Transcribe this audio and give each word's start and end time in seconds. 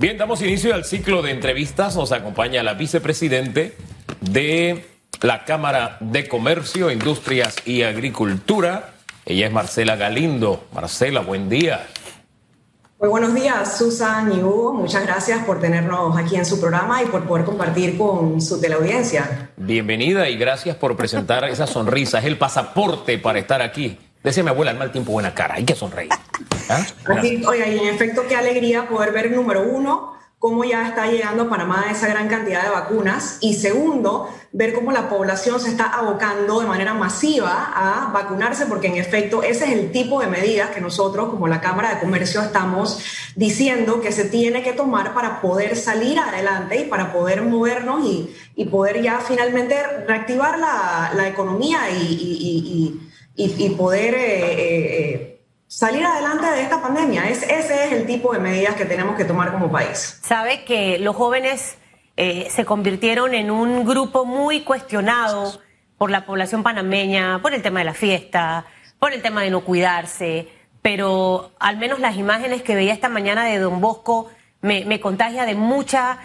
Bien, 0.00 0.16
damos 0.16 0.40
inicio 0.40 0.74
al 0.74 0.86
ciclo 0.86 1.20
de 1.20 1.30
entrevistas. 1.30 1.94
Nos 1.94 2.10
acompaña 2.10 2.62
la 2.62 2.72
vicepresidente 2.72 3.76
de 4.22 4.86
la 5.20 5.44
Cámara 5.44 5.98
de 6.00 6.26
Comercio, 6.26 6.90
Industrias 6.90 7.56
y 7.66 7.82
Agricultura. 7.82 8.94
Ella 9.26 9.48
es 9.48 9.52
Marcela 9.52 9.96
Galindo. 9.96 10.64
Marcela, 10.72 11.20
buen 11.20 11.50
día. 11.50 11.86
Muy 12.98 13.10
buenos 13.10 13.34
días, 13.34 13.76
Susan 13.76 14.32
y 14.32 14.42
Hugo. 14.42 14.72
Muchas 14.72 15.04
gracias 15.04 15.44
por 15.44 15.60
tenernos 15.60 16.16
aquí 16.16 16.36
en 16.36 16.46
su 16.46 16.58
programa 16.58 17.02
y 17.02 17.06
por 17.08 17.24
poder 17.24 17.44
compartir 17.44 17.98
con 17.98 18.40
su 18.40 18.58
teleaudiencia. 18.58 19.50
Bienvenida 19.58 20.30
y 20.30 20.38
gracias 20.38 20.76
por 20.76 20.96
presentar 20.96 21.44
esa 21.44 21.66
sonrisa. 21.66 22.20
Es 22.20 22.24
el 22.24 22.38
pasaporte 22.38 23.18
para 23.18 23.38
estar 23.38 23.60
aquí. 23.60 23.98
Decía 24.22 24.42
mi 24.42 24.50
abuela, 24.50 24.72
al 24.72 24.78
mal 24.78 24.92
tiempo, 24.92 25.12
buena 25.12 25.34
cara. 25.34 25.54
Hay 25.54 25.64
que 25.64 25.74
sonreír. 25.74 26.10
¿Ah? 26.68 26.84
oiga, 27.48 27.66
y 27.66 27.78
en 27.78 27.94
efecto, 27.94 28.24
qué 28.28 28.36
alegría 28.36 28.88
poder 28.88 29.12
ver, 29.12 29.30
número 29.32 29.62
uno, 29.62 30.14
cómo 30.38 30.64
ya 30.64 30.88
está 30.88 31.06
llegando 31.06 31.44
a 31.44 31.48
Panamá 31.48 31.86
esa 31.90 32.06
gran 32.06 32.28
cantidad 32.28 32.62
de 32.62 32.70
vacunas. 32.70 33.38
Y 33.40 33.54
segundo, 33.54 34.28
ver 34.52 34.72
cómo 34.72 34.92
la 34.92 35.08
población 35.08 35.58
se 35.58 35.68
está 35.68 35.84
abocando 35.84 36.60
de 36.60 36.66
manera 36.66 36.94
masiva 36.94 37.72
a 37.74 38.10
vacunarse, 38.12 38.66
porque 38.66 38.86
en 38.86 38.96
efecto 38.96 39.42
ese 39.42 39.64
es 39.64 39.72
el 39.72 39.90
tipo 39.90 40.20
de 40.20 40.28
medidas 40.28 40.70
que 40.70 40.80
nosotros, 40.80 41.30
como 41.30 41.48
la 41.48 41.60
Cámara 41.60 41.94
de 41.94 42.00
Comercio, 42.00 42.40
estamos 42.40 43.02
diciendo 43.36 44.00
que 44.00 44.12
se 44.12 44.24
tiene 44.24 44.62
que 44.62 44.72
tomar 44.72 45.12
para 45.12 45.40
poder 45.40 45.76
salir 45.76 46.18
adelante 46.18 46.80
y 46.80 46.84
para 46.84 47.12
poder 47.12 47.42
movernos 47.42 48.04
y, 48.06 48.34
y 48.54 48.66
poder 48.66 49.02
ya 49.02 49.18
finalmente 49.20 49.76
reactivar 50.06 50.58
la, 50.58 51.12
la 51.14 51.28
economía 51.28 51.90
y, 51.90 52.02
y 52.02 52.40
y, 52.70 53.09
poder 53.76 54.14
eh, 54.14 54.52
eh, 54.52 55.14
eh, 55.14 55.40
salir 55.66 56.04
adelante 56.04 56.46
de 56.46 56.62
esta 56.62 56.80
pandemia. 56.80 57.28
Es, 57.28 57.42
ese 57.42 57.86
es 57.86 57.92
el 57.92 58.06
tipo 58.06 58.32
de 58.32 58.38
medidas 58.38 58.74
que 58.74 58.84
tenemos 58.84 59.16
que 59.16 59.24
tomar 59.24 59.52
como 59.52 59.70
país. 59.70 60.20
Sabe 60.22 60.64
que 60.64 60.98
los 60.98 61.16
jóvenes 61.16 61.76
se 62.16 62.66
convirtieron 62.66 63.32
en 63.32 63.50
un 63.50 63.86
grupo 63.86 64.26
muy 64.26 64.60
cuestionado 64.60 65.58
por 65.96 66.10
la 66.10 66.26
población 66.26 66.62
panameña, 66.62 67.40
por 67.40 67.54
el 67.54 67.62
tema 67.62 67.78
de 67.78 67.86
la 67.86 67.94
fiesta, 67.94 68.66
por 68.98 69.14
el 69.14 69.22
tema 69.22 69.40
de 69.40 69.50
no 69.50 69.62
cuidarse, 69.62 70.48
pero 70.82 71.52
al 71.58 71.78
menos 71.78 71.98
las 71.98 72.16
imágenes 72.18 72.60
que 72.60 72.74
veía 72.74 72.92
esta 72.92 73.08
mañana 73.08 73.46
de 73.46 73.58
Don 73.58 73.80
Bosco 73.80 74.28
me, 74.60 74.84
me 74.84 75.00
contagia 75.00 75.46
de 75.46 75.54
mucha 75.54 76.18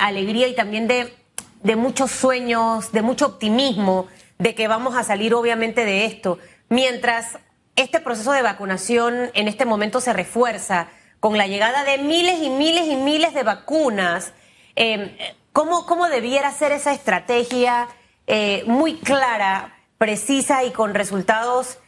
alegría 0.00 0.48
y 0.48 0.56
también 0.56 0.88
de, 0.88 1.14
de 1.62 1.76
muchos 1.76 2.10
sueños, 2.10 2.90
de 2.90 3.02
mucho 3.02 3.26
optimismo 3.26 4.08
de 4.38 4.54
que 4.54 4.68
vamos 4.68 4.96
a 4.96 5.04
salir 5.04 5.34
obviamente 5.34 5.84
de 5.84 6.06
esto. 6.06 6.38
Mientras 6.68 7.38
este 7.76 8.00
proceso 8.00 8.32
de 8.32 8.42
vacunación 8.42 9.30
en 9.34 9.48
este 9.48 9.64
momento 9.64 10.00
se 10.00 10.12
refuerza 10.12 10.88
con 11.20 11.36
la 11.36 11.46
llegada 11.46 11.84
de 11.84 11.98
miles 11.98 12.40
y 12.42 12.50
miles 12.50 12.86
y 12.88 12.96
miles 12.96 13.34
de 13.34 13.42
vacunas, 13.42 14.32
em, 14.76 15.16
¿cómo, 15.52 15.86
¿cómo, 15.86 16.08
debiera 16.08 16.52
ser 16.52 16.72
esa 16.72 16.92
estrategia 16.92 17.88
eh, 18.26 18.62
muy 18.66 18.98
clara, 18.98 19.76
precisa 19.96 20.64
y 20.64 20.70
con 20.70 20.94
resultados 20.94 21.78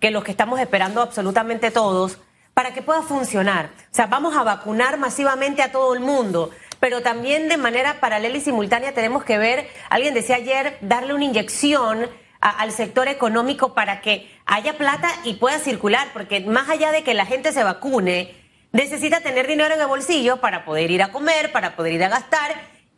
que 0.00 0.10
los 0.10 0.24
que 0.24 0.32
estamos 0.32 0.58
esperando 0.58 1.00
absolutamente 1.00 1.70
todos? 1.70 2.18
para 2.54 2.74
que 2.74 2.82
pueda 2.82 3.02
funcionar. 3.02 3.70
O 3.90 3.94
sea, 3.94 4.06
vamos 4.06 4.36
a 4.36 4.42
vacunar 4.42 4.98
masivamente 4.98 5.62
a 5.62 5.72
todo 5.72 5.94
el 5.94 6.00
mundo, 6.00 6.50
pero 6.82 7.00
también 7.00 7.48
de 7.48 7.58
manera 7.58 8.00
paralela 8.00 8.36
y 8.36 8.40
simultánea 8.40 8.92
tenemos 8.92 9.22
que 9.22 9.38
ver, 9.38 9.68
alguien 9.88 10.14
decía 10.14 10.34
ayer, 10.34 10.78
darle 10.80 11.14
una 11.14 11.22
inyección 11.22 12.10
al 12.40 12.72
sector 12.72 13.06
económico 13.06 13.72
para 13.72 14.00
que 14.00 14.28
haya 14.46 14.76
plata 14.76 15.08
y 15.22 15.34
pueda 15.34 15.60
circular, 15.60 16.08
porque 16.12 16.40
más 16.40 16.68
allá 16.68 16.90
de 16.90 17.04
que 17.04 17.14
la 17.14 17.24
gente 17.24 17.52
se 17.52 17.62
vacune, 17.62 18.34
necesita 18.72 19.20
tener 19.20 19.46
dinero 19.46 19.72
en 19.72 19.80
el 19.80 19.86
bolsillo 19.86 20.40
para 20.40 20.64
poder 20.64 20.90
ir 20.90 21.04
a 21.04 21.12
comer, 21.12 21.52
para 21.52 21.76
poder 21.76 21.92
ir 21.92 22.02
a 22.02 22.08
gastar 22.08 22.50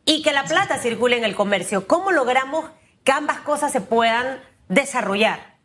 y 0.06 0.22
que 0.22 0.32
la 0.32 0.44
plata 0.44 0.78
circule 0.78 1.18
en 1.18 1.24
el 1.24 1.34
comercio. 1.34 1.86
¿Cómo 1.86 2.10
logramos 2.10 2.70
que 3.04 3.12
ambas 3.12 3.40
cosas 3.40 3.70
se 3.70 3.82
puedan 3.82 4.40
desarrollar? 4.70 5.58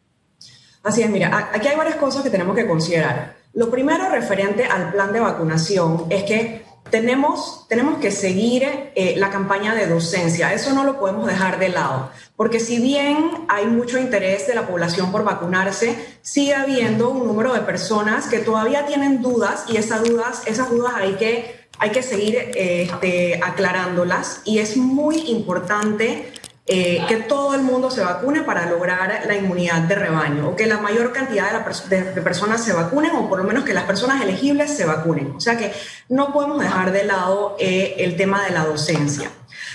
Así 0.83 1.03
es, 1.03 1.09
mira, 1.09 1.51
aquí 1.53 1.69
hay 1.69 1.77
varias 1.77 1.95
cosas 1.95 2.21
que 2.21 2.29
tenemos 2.29 2.53
que 2.53 2.67
considerar. 2.67 3.37
Lo 3.53 3.71
primero 3.71 4.09
referente 4.09 4.65
al 4.65 4.91
plan 4.91 5.13
de 5.13 5.21
vacunación 5.21 6.07
es 6.09 6.23
que 6.23 6.68
tenemos, 6.89 7.65
tenemos 7.67 7.99
que 7.99 8.11
seguir 8.11 8.63
eh, 8.95 9.15
la 9.17 9.29
campaña 9.29 9.75
de 9.75 9.87
docencia. 9.87 10.53
Eso 10.53 10.73
no 10.73 10.83
lo 10.83 10.99
podemos 10.99 11.27
dejar 11.27 11.59
de 11.59 11.69
lado, 11.69 12.11
porque 12.35 12.59
si 12.59 12.79
bien 12.79 13.45
hay 13.47 13.67
mucho 13.67 13.99
interés 13.99 14.47
de 14.47 14.55
la 14.55 14.67
población 14.67 15.11
por 15.11 15.23
vacunarse, 15.23 15.95
sigue 16.21 16.55
habiendo 16.55 17.09
un 17.09 17.27
número 17.27 17.53
de 17.53 17.61
personas 17.61 18.27
que 18.27 18.39
todavía 18.39 18.85
tienen 18.85 19.21
dudas 19.21 19.65
y 19.67 19.77
esas 19.77 20.03
dudas, 20.03 20.43
esas 20.45 20.69
dudas 20.69 20.93
hay 20.95 21.13
que, 21.13 21.67
hay 21.79 21.91
que 21.91 22.03
seguir 22.03 22.51
este, 22.55 23.39
aclarándolas 23.43 24.41
y 24.45 24.59
es 24.59 24.77
muy 24.77 25.29
importante 25.29 26.31
eh, 26.71 27.03
que 27.07 27.17
todo 27.17 27.55
el 27.55 27.63
mundo 27.63 27.89
se 27.89 28.01
vacune 28.01 28.43
para 28.43 28.67
lograr 28.69 29.23
la 29.25 29.35
inmunidad 29.35 29.81
de 29.81 29.95
rebaño 29.95 30.49
o 30.49 30.55
que 30.55 30.67
la 30.67 30.77
mayor 30.77 31.11
cantidad 31.11 31.51
de, 31.89 32.21
personas 32.21 32.63
se 32.63 32.73
vacunen 32.73 33.15
o 33.15 33.27
por 33.27 33.39
lo 33.39 33.43
menos 33.43 33.63
que 33.63 33.73
las 33.73 33.85
personas 33.85 34.21
elegibles 34.21 34.77
se 34.77 34.85
vacunen. 34.85 35.33
O 35.35 35.39
sea 35.39 35.57
que 35.57 35.73
no 36.09 36.31
podemos 36.31 36.59
dejar 36.59 36.91
de 36.91 37.05
lado 37.05 37.55
eh, 37.57 37.95
el 37.97 38.15
tema 38.17 38.45
de 38.45 38.51
la 38.51 38.65
docencia. 38.65 39.31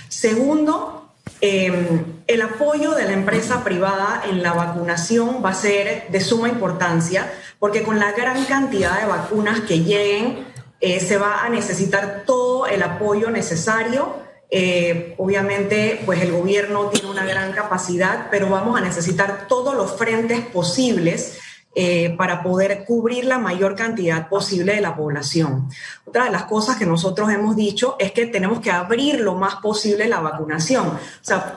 Segundo, 0.09 1.10
em, 1.41 2.22
el 2.28 2.43
apoyo 2.43 2.93
de 2.93 3.06
la 3.06 3.12
empresa 3.12 3.65
privada 3.65 4.22
en 4.31 4.44
la 4.44 4.53
vacunación 4.53 5.43
va 5.44 5.50
a 5.50 5.55
ser 5.55 6.06
de 6.11 6.21
suma 6.21 6.49
importancia 6.49 7.28
porque 7.59 7.82
con 7.82 7.99
la 7.99 8.12
gran 8.12 8.44
cantidad 8.44 9.00
de 9.00 9.06
vacunas 9.06 9.62
que 9.62 9.81
lleguen 9.81 10.47
eh, 10.81 11.00
se 11.00 11.19
va 11.19 11.43
a 11.43 11.49
necesitar 11.49 12.22
todo 12.25 12.69
el 12.69 12.84
apoyo 12.84 13.32
necesario 13.32 14.24
eh, 14.56 15.16
obviamente, 15.19 16.00
pues 16.06 16.22
el 16.22 16.31
gobierno 16.31 16.88
tiene 16.88 17.10
una 17.10 17.26
gran 17.26 17.50
capacidad, 17.50 18.28
pero 18.31 18.48
vamos 18.48 18.78
a 18.78 18.81
necesitar 18.81 19.48
todos 19.48 19.75
los 19.75 19.97
frentes 19.97 20.42
posibles 20.47 21.41
eh, 21.75 22.15
para 22.16 22.44
poder 22.44 22.84
cubrir 22.84 23.25
la 23.25 23.38
mayor 23.38 23.75
cantidad 23.75 24.28
posible 24.28 24.76
de 24.76 24.81
la 24.81 24.94
población. 24.94 25.69
Otra 26.04 26.26
de 26.26 26.31
las 26.31 26.44
cosas 26.44 26.76
que 26.76 26.87
nosotros 26.87 27.32
hemos 27.32 27.56
dicho 27.56 27.97
es 27.98 28.12
que 28.12 28.26
tenemos 28.26 28.60
que 28.60 28.70
abrir 28.70 29.19
lo 29.19 29.34
más 29.34 29.56
posible 29.56 30.06
la 30.06 30.20
vacunación. 30.20 31.00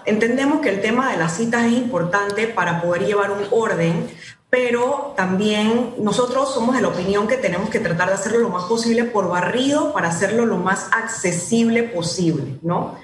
Entendemos 0.05 0.61
que 0.61 0.69
el 0.69 0.81
tema 0.81 1.11
de 1.11 1.17
las 1.17 1.37
citas 1.37 1.67
es 1.67 1.73
importante 1.73 2.47
para 2.47 2.81
poder 2.81 3.05
llevar 3.05 3.29
un 3.29 3.45
orden, 3.51 4.07
pero 4.49 5.13
también 5.17 5.95
nosotros 5.99 6.53
somos 6.53 6.75
de 6.75 6.81
la 6.81 6.87
opinión 6.87 7.27
que 7.27 7.37
tenemos 7.37 7.69
que 7.69 7.79
tratar 7.79 8.07
de 8.07 8.15
hacerlo 8.15 8.39
lo 8.39 8.49
más 8.49 8.63
posible 8.63 9.03
por 9.03 9.27
barrido 9.27 9.91
para 9.91 10.07
hacerlo 10.07 10.45
lo 10.45 10.57
más 10.57 10.87
accesible 10.91 11.83
posible, 11.83 12.57
¿no? 12.61 12.95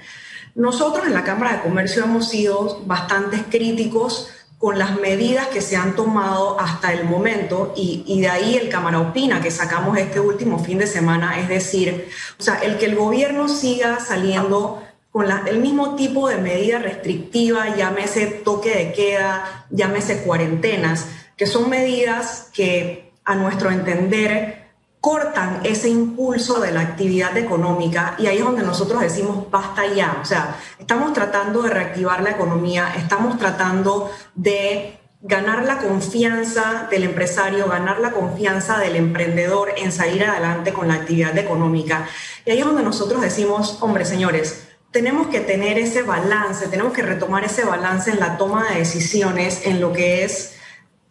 Nosotros 0.54 1.06
en 1.06 1.14
la 1.14 1.24
Cámara 1.24 1.54
de 1.54 1.62
Comercio 1.62 2.04
hemos 2.04 2.28
sido 2.28 2.80
bastante 2.86 3.44
críticos 3.50 4.30
con 4.58 4.78
las 4.78 4.98
medidas 4.98 5.48
que 5.48 5.60
se 5.60 5.76
han 5.76 5.94
tomado 5.94 6.58
hasta 6.58 6.92
el 6.92 7.04
momento 7.04 7.74
y, 7.76 8.20
de 8.20 8.28
ahí 8.28 8.56
el 8.56 8.70
Cámara 8.70 9.00
Opina 9.00 9.42
que 9.42 9.50
sacamos 9.50 9.98
este 9.98 10.20
último 10.20 10.58
fin 10.58 10.78
de 10.78 10.86
semana, 10.86 11.38
es 11.38 11.48
decir, 11.48 12.08
o 12.38 12.42
sea, 12.42 12.54
el 12.62 12.78
que 12.78 12.86
el 12.86 12.94
gobierno 12.94 13.48
siga 13.48 14.00
saliendo 14.00 14.82
con 15.10 15.26
el 15.30 15.58
mismo 15.58 15.96
tipo 15.96 16.28
de 16.28 16.38
medida 16.38 16.78
restrictiva, 16.78 17.76
llámese 17.76 18.26
toque 18.26 18.70
de 18.74 18.92
queda, 18.92 19.66
llámese 19.70 20.22
cuarentenas, 20.22 21.08
que 21.36 21.46
son 21.46 21.68
medidas 21.68 22.50
que 22.52 23.12
a 23.24 23.34
nuestro 23.34 23.70
entender 23.70 24.64
cortan 25.00 25.60
ese 25.64 25.90
impulso 25.90 26.60
de 26.60 26.70
la 26.70 26.80
actividad 26.80 27.36
económica 27.36 28.14
y 28.18 28.26
ahí 28.26 28.38
es 28.38 28.44
donde 28.44 28.62
nosotros 28.62 29.02
decimos 29.02 29.50
basta 29.50 29.86
ya. 29.86 30.18
O 30.22 30.24
sea, 30.24 30.56
estamos 30.78 31.12
tratando 31.12 31.62
de 31.62 31.68
reactivar 31.70 32.22
la 32.22 32.30
economía, 32.30 32.94
estamos 32.96 33.38
tratando 33.38 34.10
de 34.34 34.98
ganar 35.20 35.64
la 35.64 35.78
confianza 35.78 36.86
del 36.90 37.04
empresario, 37.04 37.66
ganar 37.66 37.98
la 38.00 38.12
confianza 38.12 38.78
del 38.78 38.96
emprendedor 38.96 39.72
en 39.76 39.92
salir 39.92 40.24
adelante 40.24 40.72
con 40.72 40.88
la 40.88 40.94
actividad 40.94 41.36
económica. 41.36 42.08
Y 42.46 42.52
ahí 42.52 42.58
es 42.60 42.64
donde 42.64 42.82
nosotros 42.82 43.20
decimos, 43.20 43.78
hombre, 43.80 44.04
señores, 44.04 44.68
tenemos 44.90 45.26
que 45.26 45.40
tener 45.40 45.78
ese 45.78 46.02
balance, 46.02 46.68
tenemos 46.68 46.92
que 46.92 47.02
retomar 47.02 47.44
ese 47.44 47.64
balance 47.64 48.10
en 48.10 48.20
la 48.20 48.36
toma 48.36 48.68
de 48.68 48.78
decisiones 48.78 49.66
en 49.66 49.80
lo 49.80 49.92
que 49.92 50.24
es 50.24 50.54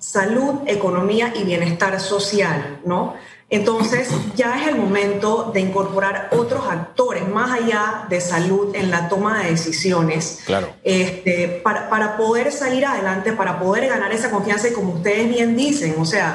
salud, 0.03 0.55
economía 0.67 1.33
y 1.33 1.43
bienestar 1.43 1.97
social, 1.99 2.81
¿no? 2.85 3.15
Entonces 3.49 4.09
ya 4.35 4.59
es 4.61 4.67
el 4.67 4.75
momento 4.75 5.51
de 5.53 5.61
incorporar 5.61 6.29
otros 6.33 6.65
actores 6.69 7.27
más 7.27 7.51
allá 7.51 8.05
de 8.09 8.19
salud 8.19 8.75
en 8.75 8.91
la 8.91 9.07
toma 9.07 9.43
de 9.43 9.51
decisiones 9.51 10.41
claro. 10.45 10.73
este, 10.83 11.61
para, 11.63 11.89
para 11.89 12.17
poder 12.17 12.51
salir 12.51 12.85
adelante, 12.85 13.31
para 13.31 13.59
poder 13.59 13.87
ganar 13.87 14.11
esa 14.11 14.29
confianza 14.29 14.67
y 14.67 14.73
como 14.73 14.93
ustedes 14.93 15.29
bien 15.29 15.55
dicen, 15.55 15.95
o 15.99 16.05
sea, 16.05 16.33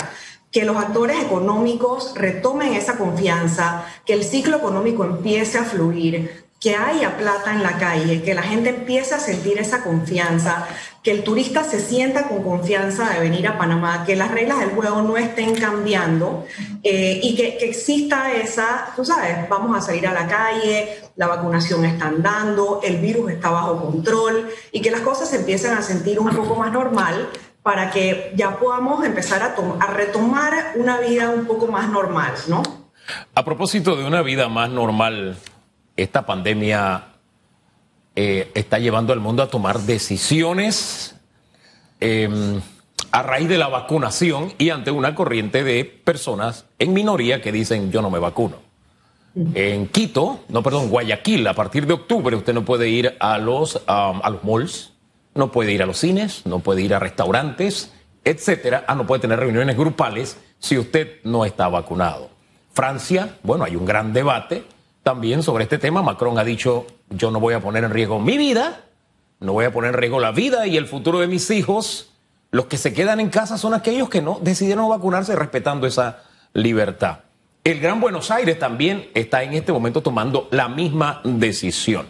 que 0.51 0.65
los 0.65 0.77
actores 0.77 1.21
económicos 1.23 2.15
retomen 2.15 2.73
esa 2.73 2.97
confianza, 2.97 3.85
que 4.07 4.15
el 4.15 4.25
ciclo 4.25 4.57
económico 4.57 5.05
empiece 5.05 5.59
a 5.59 5.65
fluir, 5.65 6.47
que 6.61 6.75
haya 6.75 7.17
plata 7.17 7.53
en 7.53 7.63
la 7.63 7.79
calle, 7.79 8.23
que 8.23 8.35
la 8.35 8.43
gente 8.43 8.71
empiece 8.71 9.15
a 9.15 9.21
sentir 9.21 9.59
esa 9.59 9.85
confianza, 9.85 10.67
que 11.03 11.13
el 11.13 11.23
turista 11.23 11.65
se 11.65 11.81
sienta 11.81 12.29
con 12.29 12.43
confianza 12.43 13.11
de 13.11 13.21
venir 13.21 13.47
a 13.47 13.57
Panamá, 13.57 14.05
que 14.05 14.17
las 14.17 14.31
reglas 14.31 14.59
del 14.59 14.71
juego 14.71 15.03
no 15.03 15.17
estén 15.17 15.55
cambiando 15.55 16.45
eh, 16.83 17.21
y 17.23 17.37
que, 17.37 17.59
exista 17.61 18.33
esa, 18.33 18.93
tú 18.97 19.05
sabes, 19.05 19.49
vamos 19.49 19.77
a 19.77 19.81
salir 19.81 20.07
a 20.07 20.13
la 20.13 20.27
calle, 20.27 21.01
la 21.17 21.29
vacunación 21.29 21.85
está 21.85 22.09
andando, 22.09 22.81
el 22.83 22.99
virus 22.99 23.31
está 23.31 23.51
bajo 23.51 23.81
control 23.81 24.51
y 24.73 24.81
que 24.81 24.91
las 24.91 25.01
cosas 25.01 25.31
se 25.31 25.37
empiecen 25.37 25.73
a 25.73 25.83
sentir 25.83 26.19
un 26.19 26.31
poco 26.31 26.57
más 26.57 26.73
normal 26.73 27.29
para 27.63 27.91
que 27.91 28.33
ya 28.35 28.59
podamos 28.59 29.05
empezar 29.05 29.43
a, 29.43 29.55
a 29.85 29.87
retomar 29.93 30.73
una 30.77 30.99
vida 30.99 31.31
un 31.31 31.47
poco 31.47 31.69
más 31.69 31.89
normal, 31.89 32.33
¿no? 32.49 32.63
A 33.35 33.45
propósito 33.45 33.97
de 33.97 34.05
una 34.05 34.23
vida 34.23 34.49
más 34.49 34.69
normal, 34.69 35.37
esta 35.97 36.27
pandemia 36.27 37.08
eh, 38.21 38.51
está 38.55 38.81
llevando 38.81 39.13
al 39.13 39.21
mundo 39.21 39.45
a 39.45 39.47
tomar 39.47 39.79
decisiones 39.79 41.15
em, 42.01 42.61
a 43.13 43.23
raíz 43.23 43.49
de 43.49 43.59
la 43.59 43.69
vacunación 43.69 44.53
y 44.59 44.71
ante 44.71 44.91
una 44.91 45.15
corriente 45.15 45.63
de 45.63 45.85
personas 45.85 46.65
en 46.81 46.95
minoría 46.95 47.41
que 47.41 47.53
dicen 47.53 47.93
yo 47.93 48.03
no 48.03 48.11
me 48.11 48.19
vacuno. 48.19 48.57
En 49.55 49.87
Quito, 49.87 50.41
no, 50.49 50.65
perdón, 50.65 50.89
Guayaquil, 50.89 51.47
a 51.47 51.55
partir 51.55 51.87
de 51.87 51.93
octubre 51.93 52.35
usted 52.35 52.53
no 52.55 52.65
puede 52.65 52.89
ir 52.89 53.17
a 53.21 53.39
los, 53.39 53.81
a 53.87 54.29
los 54.29 54.43
malls, 54.43 54.95
no 55.37 55.53
puede 55.53 55.71
ir 55.71 55.81
a 55.85 55.87
los 55.87 55.99
cines, 55.99 56.45
no 56.45 56.59
puede 56.59 56.83
ir 56.83 56.95
a 56.95 56.99
restaurantes, 56.99 57.93
etcétera. 58.25 58.85
Ah, 58.89 58.97
no 58.97 59.07
puede 59.07 59.21
tener 59.21 59.39
reuniones 59.39 59.77
grupales 59.77 60.39
si 60.59 60.77
usted 60.77 61.21
no 61.23 61.45
está 61.45 61.69
vacunado. 61.69 62.31
Francia, 62.73 63.37
bueno, 63.45 63.63
hay 63.63 63.77
un 63.77 63.87
gran 63.87 64.13
debate 64.13 64.65
también 65.09 65.43
sobre 65.43 65.65
este 65.65 65.79
tema. 65.79 66.03
Macron 66.03 66.39
ha 66.39 66.45
dicho, 66.45 66.87
yo 67.09 67.31
no 67.31 67.41
voy 67.41 67.55
a 67.55 67.61
poner 67.61 67.83
en 67.83 67.93
riesgo 67.93 68.21
mi 68.21 68.37
vida, 68.37 68.85
no 69.41 69.55
voy 69.55 69.65
a 69.65 69.73
poner 69.73 69.95
en 69.95 70.01
riesgo 70.01 70.21
la 70.21 70.33
vida 70.33 70.67
y 70.67 70.77
el 70.77 70.87
futuro 70.87 71.21
de 71.21 71.27
mis 71.27 71.51
hijos. 71.51 72.11
Los 72.51 72.67
que 72.67 72.77
se 72.77 72.93
quedan 72.93 73.19
en 73.19 73.31
casa 73.31 73.57
son 73.57 73.73
aquellos 73.73 74.11
que 74.11 74.21
no 74.21 74.39
decidieron 74.43 74.87
vacunarse 74.87 75.35
respetando 75.35 75.87
esa 75.87 76.25
libertad. 76.53 77.21
El 77.65 77.81
Gran 77.81 78.03
Buenos 78.03 78.31
Aires 78.31 78.59
también 78.59 79.09
está 79.15 79.43
en 79.43 79.55
este 79.55 79.73
momento 79.73 80.03
tomando 80.03 80.47
la 80.51 80.69
misma 80.69 81.23
decisión. 81.25 82.07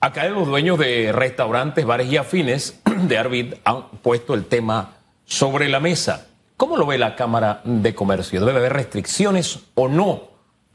Acá 0.00 0.26
los 0.28 0.46
dueños 0.46 0.78
de 0.78 1.12
restaurantes, 1.12 1.84
bares 1.84 2.10
y 2.10 2.16
afines 2.16 2.80
de 3.02 3.18
Arvid 3.18 3.52
han 3.64 3.82
puesto 4.00 4.32
el 4.32 4.46
tema 4.46 4.94
sobre 5.26 5.68
la 5.68 5.78
mesa. 5.78 6.28
¿Cómo 6.56 6.78
lo 6.78 6.86
ve 6.86 6.96
la 6.96 7.16
Cámara 7.16 7.60
de 7.64 7.94
Comercio? 7.94 8.42
¿Debe 8.42 8.60
haber 8.60 8.72
restricciones 8.72 9.58
o 9.74 9.88
no 9.88 10.27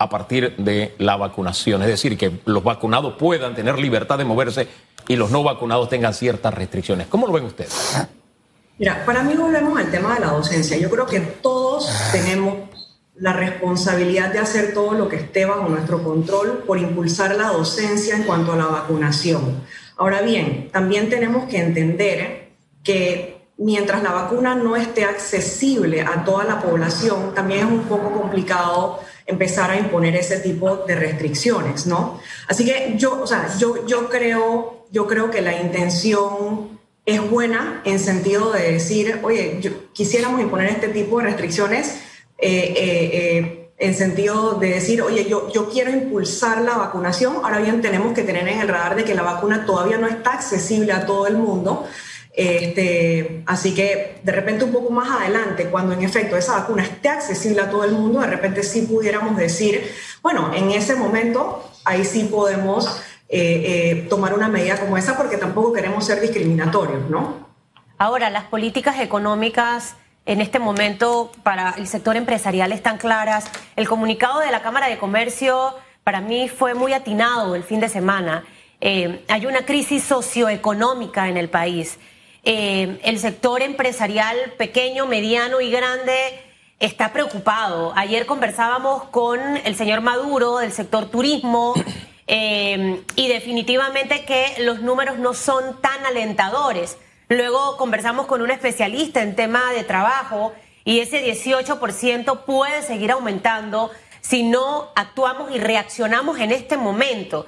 a 0.04 0.10
partir 0.10 0.56
de 0.58 0.94
la 0.98 1.16
vacunación. 1.16 1.82
Es 1.82 1.88
decir, 1.88 2.18
que 2.18 2.40
los 2.46 2.64
vacunados 2.64 3.16
puedan 3.18 3.56
tener 3.56 3.80
libertad 3.80 4.18
de 4.18 4.26
moverse 4.26 4.68
y 5.08 5.16
los 5.16 5.32
no 5.32 5.44
vacunados 5.44 5.90
tengan 5.90 6.14
ciertas 6.14 6.54
restricciones. 6.54 7.08
¿Cómo 7.08 7.28
lo 7.28 7.34
ven 7.34 7.46
ustedes? 7.46 7.98
Mira, 8.78 9.06
para 9.06 9.24
mí 9.24 9.34
volvemos 9.34 9.78
al 9.78 9.90
tema 9.92 10.16
de 10.16 10.22
la 10.22 10.28
docencia. 10.28 10.78
Yo 10.78 10.90
creo 10.90 11.06
que 11.06 11.20
todos 11.20 11.90
tenemos 12.12 12.56
la 13.16 13.34
responsabilidad 13.34 14.34
de 14.34 14.40
hacer 14.40 14.74
todo 14.74 14.94
lo 14.94 15.08
que 15.08 15.18
esté 15.18 15.46
bajo 15.46 15.70
nuestro 15.70 16.04
control 16.04 16.64
por 16.66 16.78
impulsar 16.80 17.36
la 17.36 17.50
docencia 17.50 18.16
en 18.16 18.24
cuanto 18.24 18.54
a 18.54 18.56
la 18.58 18.66
vacunación. 18.66 19.64
Ahora 19.98 20.22
bien, 20.22 20.70
también 20.72 21.10
tenemos 21.10 21.46
que 21.46 21.60
entender 21.60 22.50
que 22.84 23.48
mientras 23.58 24.02
la 24.02 24.12
vacuna 24.12 24.56
no 24.56 24.76
esté 24.76 25.06
accesible 25.06 26.02
a 26.02 26.26
toda 26.26 26.44
la 26.44 26.60
población, 26.60 27.34
también 27.36 27.68
es 27.68 27.72
un 27.72 27.84
poco 27.84 28.12
complicado 28.12 29.00
empezar 29.26 29.72
a 29.72 29.78
imponer 29.78 30.16
ese 30.16 30.40
tipo 30.40 30.78
de 30.88 30.96
restricciones, 30.96 31.88
¿no? 31.88 32.20
Así 32.48 32.66
que 32.66 32.96
yo, 32.98 33.22
o 33.22 33.28
sea, 33.28 33.50
yo, 33.58 33.86
yo, 33.88 34.10
creo, 34.10 34.86
yo 34.92 35.08
creo 35.08 35.32
que 35.32 35.42
la 35.42 35.62
intención 35.62 36.80
es 37.06 37.30
buena 37.30 37.82
en 37.86 38.00
sentido 38.00 38.52
de 38.52 38.74
decir, 38.74 39.20
oye, 39.24 39.60
quisiéramos 39.94 40.42
imponer 40.42 40.70
este 40.70 40.90
tipo 40.90 41.20
de 41.20 41.26
restricciones 41.26 42.00
eh, 42.38 42.74
eh, 42.76 43.10
eh, 43.14 43.72
en 43.78 43.96
sentido 43.96 44.54
de 44.56 44.70
decir, 44.70 45.02
oye, 45.02 45.28
yo, 45.28 45.52
yo 45.52 45.70
quiero 45.70 45.92
impulsar 45.92 46.62
la 46.62 46.78
vacunación, 46.78 47.38
ahora 47.44 47.60
bien 47.60 47.82
tenemos 47.82 48.14
que 48.14 48.24
tener 48.24 48.48
en 48.48 48.60
el 48.60 48.68
radar 48.68 48.96
de 48.96 49.04
que 49.04 49.16
la 49.16 49.24
vacuna 49.24 49.66
todavía 49.66 49.98
no 49.98 50.08
está 50.08 50.34
accesible 50.34 50.94
a 50.94 51.06
todo 51.06 51.28
el 51.28 51.38
mundo. 51.38 51.86
Este, 52.36 53.44
así 53.46 53.76
que 53.76 54.20
de 54.24 54.32
repente 54.32 54.66
un 54.66 54.72
poco 54.72 54.90
más 54.90 55.22
adelante, 55.22 55.68
cuando 55.68 55.94
en 55.94 56.02
efecto 56.02 56.36
esa 56.36 56.54
vacuna 56.54 56.82
esté 56.82 57.10
accesible 57.10 57.62
a 57.62 57.70
todo 57.70 57.84
el 57.84 57.92
mundo, 57.92 58.22
de 58.22 58.28
repente 58.28 58.64
sí 58.64 58.82
pudiéramos 58.82 59.38
decir, 59.38 59.88
bueno, 60.24 60.52
en 60.54 60.72
ese 60.72 60.96
momento 60.96 61.70
ahí 61.86 62.04
sí 62.04 62.24
podemos 62.24 62.88
eh, 63.30 63.64
eh, 63.66 64.08
tomar 64.10 64.34
una 64.34 64.48
medida 64.48 64.80
como 64.80 64.98
esa 64.98 65.16
porque 65.16 65.38
tampoco 65.38 65.74
queremos 65.74 66.06
ser 66.06 66.22
discriminatorios, 66.22 67.10
¿no? 67.10 67.48
Ahora, 68.00 68.30
las 68.30 68.46
políticas 68.46 69.00
económicas 69.00 69.96
en 70.26 70.42
este 70.42 70.60
momento 70.60 71.32
para 71.44 71.72
el 71.78 71.88
sector 71.88 72.16
empresarial 72.16 72.72
están 72.72 72.98
claras. 72.98 73.46
El 73.76 73.88
comunicado 73.88 74.40
de 74.40 74.52
la 74.52 74.62
Cámara 74.62 74.88
de 74.88 74.98
Comercio 74.98 75.76
para 76.04 76.22
mí 76.22 76.50
fue 76.50 76.74
muy 76.74 76.94
atinado 76.94 77.56
el 77.56 77.64
fin 77.64 77.80
de 77.80 77.90
semana. 77.90 78.44
Eh, 78.82 79.24
hay 79.30 79.46
una 79.46 79.66
crisis 79.66 80.04
socioeconómica 80.04 81.30
en 81.30 81.38
el 81.38 81.50
país. 81.50 82.00
Eh, 82.46 83.00
el 83.04 83.20
sector 83.20 83.62
empresarial 83.62 84.36
pequeño, 84.58 85.06
mediano 85.06 85.62
y 85.62 85.72
grande 85.72 86.14
está 86.80 87.14
preocupado. 87.14 87.94
Ayer 87.96 88.26
conversábamos 88.26 89.06
con 89.06 89.40
el 89.58 89.76
señor 89.76 90.02
Maduro 90.02 90.58
del 90.58 90.74
sector 90.74 91.10
turismo 91.10 91.74
eh, 92.28 93.02
y 93.16 93.28
definitivamente 93.30 94.26
que 94.26 94.56
los 94.60 94.82
números 94.82 95.20
no 95.20 95.34
son 95.34 95.80
tan 95.80 96.06
alentadores. 96.06 96.98
Luego 97.30 97.78
conversamos 97.78 98.28
con 98.28 98.42
un 98.42 98.52
especialista 98.52 99.22
en 99.22 99.36
tema 99.36 99.72
de 99.72 99.86
trabajo 99.86 100.54
y 100.84 101.00
ese 101.00 101.26
18% 101.26 102.44
puede 102.44 102.82
seguir 102.82 103.12
aumentando 103.12 103.90
si 104.20 104.44
no 104.44 104.90
actuamos 104.96 105.50
y 105.56 105.60
reaccionamos 105.60 106.40
en 106.40 106.52
este 106.52 106.76
momento. 106.76 107.46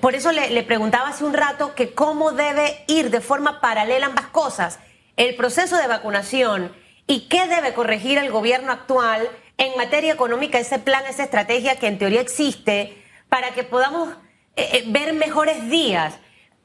Por 0.00 0.14
eso 0.14 0.30
le, 0.30 0.62
preguntaba 0.62 1.08
hace 1.08 1.24
un 1.24 1.34
rato 1.34 1.74
que 1.74 1.92
cómo 1.92 2.32
debe 2.32 2.84
ir 2.86 3.10
de 3.10 3.20
forma 3.20 3.60
paralela 3.60 4.06
ambas 4.06 4.26
cosas, 4.26 4.78
el 5.16 5.34
proceso 5.34 5.76
de 5.76 5.88
vacunación 5.88 6.72
y 7.06 7.28
qué 7.28 7.48
debe 7.48 7.74
corregir 7.74 8.18
el 8.18 8.30
gobierno 8.30 8.70
actual 8.70 9.28
en 9.58 9.76
materia 9.76 10.12
económica, 10.12 10.58
ese 10.58 10.78
plan, 10.78 11.02
esa 11.08 11.24
estrategia 11.24 11.76
que 11.76 11.88
en 11.88 11.98
teoría 11.98 12.20
existe, 12.20 13.02
para 13.28 13.50
que 13.50 13.64
podamos 13.64 14.10
eh, 14.56 14.68
eh, 14.72 14.84
ver 14.86 15.14
mejores 15.14 15.68
días. 15.68 16.14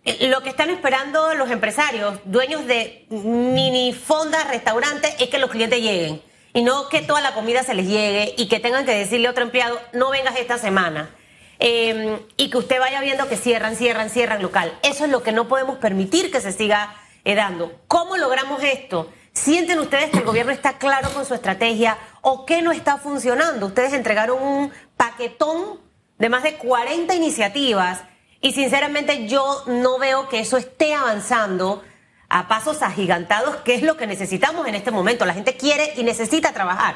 Eh, 0.05 0.27
lo 0.27 0.43
que 0.43 0.49
están 0.49 0.69
esperando 0.69 1.33
los 1.33 1.49
empresarios, 1.49 2.19
dueños 2.25 2.67
de 2.67 3.07
mini 3.09 3.93
fondas, 3.93 4.47
restaurantes, 4.47 5.15
es 5.19 5.29
que 5.29 5.39
los 5.39 5.49
clientes 5.49 5.81
lleguen 5.81 6.21
y 6.53 6.61
no 6.61 6.87
que 6.89 7.01
toda 7.01 7.21
la 7.21 7.33
comida 7.33 7.63
se 7.63 7.73
les 7.73 7.87
llegue 7.87 8.35
y 8.37 8.47
que 8.47 8.59
tengan 8.59 8.85
que 8.85 8.93
decirle 8.95 9.27
a 9.27 9.31
otro 9.31 9.43
empleado, 9.43 9.79
no 9.93 10.09
vengas 10.09 10.35
esta 10.37 10.57
semana. 10.57 11.09
Em, 11.59 12.19
y 12.37 12.49
que 12.49 12.57
usted 12.57 12.79
vaya 12.79 13.01
viendo 13.01 13.27
que 13.27 13.35
cierran, 13.35 13.75
cierran, 13.75 14.09
cierran 14.09 14.41
local. 14.41 14.77
Eso 14.83 15.05
es 15.05 15.11
lo 15.11 15.23
que 15.23 15.31
no 15.31 15.47
podemos 15.47 15.77
permitir 15.77 16.31
que 16.31 16.39
se 16.39 16.51
siga 16.51 16.95
eh, 17.25 17.35
dando. 17.35 17.81
¿Cómo 17.87 18.15
logramos 18.17 18.63
esto? 18.63 19.11
¿Sienten 19.33 19.79
ustedes 19.79 20.11
que 20.11 20.19
el 20.19 20.25
gobierno 20.25 20.51
está 20.51 20.77
claro 20.77 21.09
con 21.11 21.25
su 21.25 21.33
estrategia 21.33 21.97
o 22.21 22.45
que 22.45 22.61
no 22.61 22.71
está 22.71 22.97
funcionando? 22.97 23.67
Ustedes 23.67 23.93
entregaron 23.93 24.41
un 24.41 24.71
paquetón 24.95 25.79
de 26.17 26.29
más 26.29 26.43
de 26.43 26.55
40 26.55 27.13
iniciativas 27.15 28.01
y 28.41 28.53
sinceramente 28.53 29.27
yo 29.27 29.63
no 29.65 29.97
veo 29.97 30.29
que 30.29 30.39
eso 30.39 30.57
esté 30.57 30.93
avanzando 30.93 31.83
a 32.29 32.47
pasos 32.47 32.81
agigantados, 32.81 33.57
que 33.57 33.75
es 33.75 33.83
lo 33.83 33.97
que 33.97 34.05
necesitamos 34.05 34.67
en 34.67 34.75
este 34.75 34.91
momento. 34.91 35.25
La 35.25 35.33
gente 35.33 35.55
quiere 35.55 35.93
y 35.95 36.03
necesita 36.03 36.53
trabajar. 36.53 36.95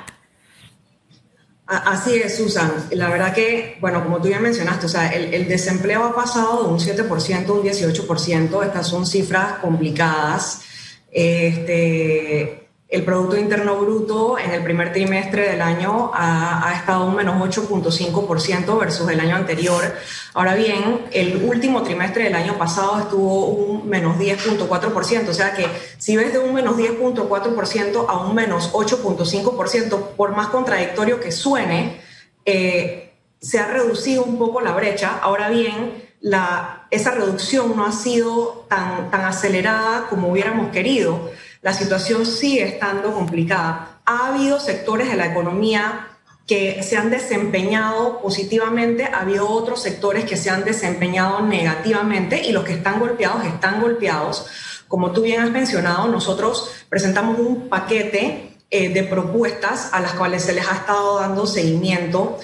Así 1.67 2.15
es, 2.15 2.35
Susan. 2.35 2.71
La 2.91 3.09
verdad 3.09 3.33
que, 3.33 3.77
bueno, 3.79 4.03
como 4.03 4.21
tú 4.21 4.27
ya 4.27 4.39
mencionaste, 4.39 4.87
o 4.87 4.89
sea, 4.89 5.07
el, 5.07 5.47
desempleo 5.47 6.03
ha 6.03 6.13
pasado 6.13 6.63
de 6.63 6.69
un 6.69 6.79
7% 6.79 7.47
a 7.47 7.53
un 7.53 7.63
18%. 7.63 8.65
Estas 8.65 8.87
son 8.87 9.05
cifras 9.05 9.59
complicadas. 9.59 10.63
Este, 11.09 12.67
el 12.91 13.05
Producto 13.05 13.37
Interno 13.37 13.77
Bruto 13.77 14.37
en 14.37 14.51
el 14.51 14.61
primer 14.63 14.91
trimestre 14.91 15.49
del 15.49 15.61
año 15.61 16.11
ha, 16.13 16.73
estado 16.77 17.05
un 17.05 17.15
menos 17.15 17.35
8.5% 17.37 18.77
versus 18.77 19.09
el 19.09 19.19
año 19.21 19.37
anterior. 19.37 19.95
Ahora 20.33 20.55
bien, 20.55 21.05
el 21.13 21.41
último 21.45 21.83
trimestre 21.83 22.25
del 22.25 22.35
año 22.35 22.57
pasado 22.57 22.99
estuvo 22.99 23.45
un 23.45 23.87
menos 23.87 24.17
10.4%, 24.17 25.29
o 25.29 25.33
sea 25.33 25.53
que 25.53 25.67
si 25.97 26.17
ves 26.17 26.33
de 26.33 26.39
un 26.39 26.53
menos 26.53 26.75
10.4% 26.75 28.05
a 28.09 28.25
un 28.27 28.35
menos 28.35 28.73
8.5%, 28.73 30.07
por 30.17 30.35
más 30.35 30.47
contradictorio 30.47 31.21
que 31.21 31.31
suene, 31.31 32.01
eh, 32.43 33.13
se 33.39 33.59
ha 33.59 33.67
reducido 33.67 34.25
un 34.25 34.37
poco 34.37 34.59
la 34.59 34.73
brecha. 34.73 35.17
Ahora 35.21 35.49
bien, 35.49 36.09
la, 36.19 36.87
esa 36.91 37.11
reducción 37.11 37.73
no 37.77 37.85
ha 37.85 37.93
sido 37.93 38.65
tan, 38.67 39.09
tan 39.09 39.23
acelerada 39.23 40.07
como 40.09 40.27
hubiéramos 40.27 40.71
querido 40.71 41.31
la 41.61 41.73
situación 41.73 42.25
sigue 42.25 42.63
estando 42.63 43.13
complicada. 43.13 44.01
Ha 44.05 44.29
habido 44.29 44.59
sectores 44.59 45.09
de 45.09 45.15
la 45.15 45.27
economía 45.27 46.07
que 46.47 46.83
se 46.83 46.97
han 46.97 47.09
desempeñado 47.09 48.19
positivamente, 48.19 49.05
ha 49.05 49.21
habido 49.21 49.47
otros 49.47 49.81
sectores 49.81 50.25
que 50.25 50.35
se 50.35 50.49
han 50.49 50.65
desempeñado 50.65 51.41
negativamente 51.41 52.41
y 52.45 52.51
los 52.51 52.63
que 52.63 52.73
están 52.73 52.99
golpeados 52.99 53.45
están 53.45 53.79
golpeados. 53.79 54.47
Como 54.87 55.11
tú 55.11 55.21
bien 55.21 55.41
has 55.41 55.51
mencionado, 55.51 56.07
nosotros 56.07 56.69
presentamos 56.89 57.39
un 57.39 57.69
paquete 57.69 58.57
eh, 58.69 58.89
de 58.89 59.03
propuestas 59.03 59.89
a 59.93 60.01
las 60.01 60.13
cuales 60.13 60.43
se 60.43 60.53
les 60.53 60.67
ha 60.67 60.75
estado 60.75 61.19
dando 61.19 61.45
seguimiento 61.45 62.39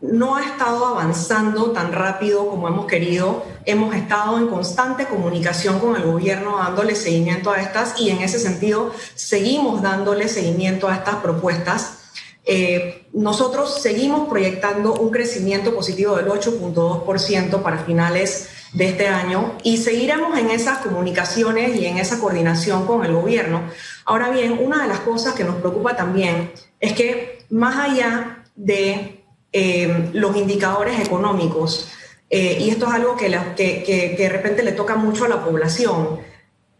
no 0.00 0.36
ha 0.36 0.44
estado 0.44 0.86
avanzando 0.86 1.72
tan 1.72 1.92
rápido 1.92 2.48
como 2.48 2.68
hemos 2.68 2.86
querido. 2.86 3.44
Hemos 3.66 3.94
estado 3.94 4.38
en 4.38 4.48
constante 4.48 5.06
comunicación 5.06 5.78
con 5.78 5.96
el 5.96 6.02
gobierno 6.02 6.56
dándole 6.56 6.94
seguimiento 6.94 7.50
a 7.50 7.60
estas 7.60 8.00
y 8.00 8.10
en 8.10 8.18
ese 8.18 8.38
sentido 8.38 8.92
seguimos 9.14 9.82
dándole 9.82 10.28
seguimiento 10.28 10.88
a 10.88 10.94
estas 10.94 11.16
propuestas. 11.16 11.98
Eh, 12.46 13.06
nosotros 13.12 13.82
seguimos 13.82 14.28
proyectando 14.28 14.94
un 14.94 15.10
crecimiento 15.10 15.74
positivo 15.74 16.16
del 16.16 16.28
8.2% 16.28 17.62
para 17.62 17.78
finales 17.78 18.48
de 18.72 18.88
este 18.88 19.08
año 19.08 19.58
y 19.62 19.76
seguiremos 19.76 20.38
en 20.38 20.50
esas 20.50 20.78
comunicaciones 20.78 21.76
y 21.76 21.84
en 21.84 21.98
esa 21.98 22.18
coordinación 22.18 22.86
con 22.86 23.04
el 23.04 23.12
gobierno. 23.12 23.62
Ahora 24.06 24.30
bien, 24.30 24.58
una 24.62 24.82
de 24.82 24.88
las 24.88 25.00
cosas 25.00 25.34
que 25.34 25.44
nos 25.44 25.56
preocupa 25.56 25.94
también 25.94 26.52
es 26.78 26.94
que 26.94 27.44
más 27.50 27.76
allá 27.76 28.44
de 28.54 29.19
eh, 29.52 30.10
los 30.12 30.36
indicadores 30.36 31.00
económicos, 31.00 31.90
eh, 32.28 32.58
y 32.60 32.70
esto 32.70 32.86
es 32.86 32.92
algo 32.92 33.16
que, 33.16 33.28
que, 33.56 34.14
de 34.16 34.28
repente 34.28 34.62
le 34.62 34.72
toca 34.72 34.94
mucho 34.94 35.24
a 35.24 35.28
la 35.28 35.44
población, 35.44 36.20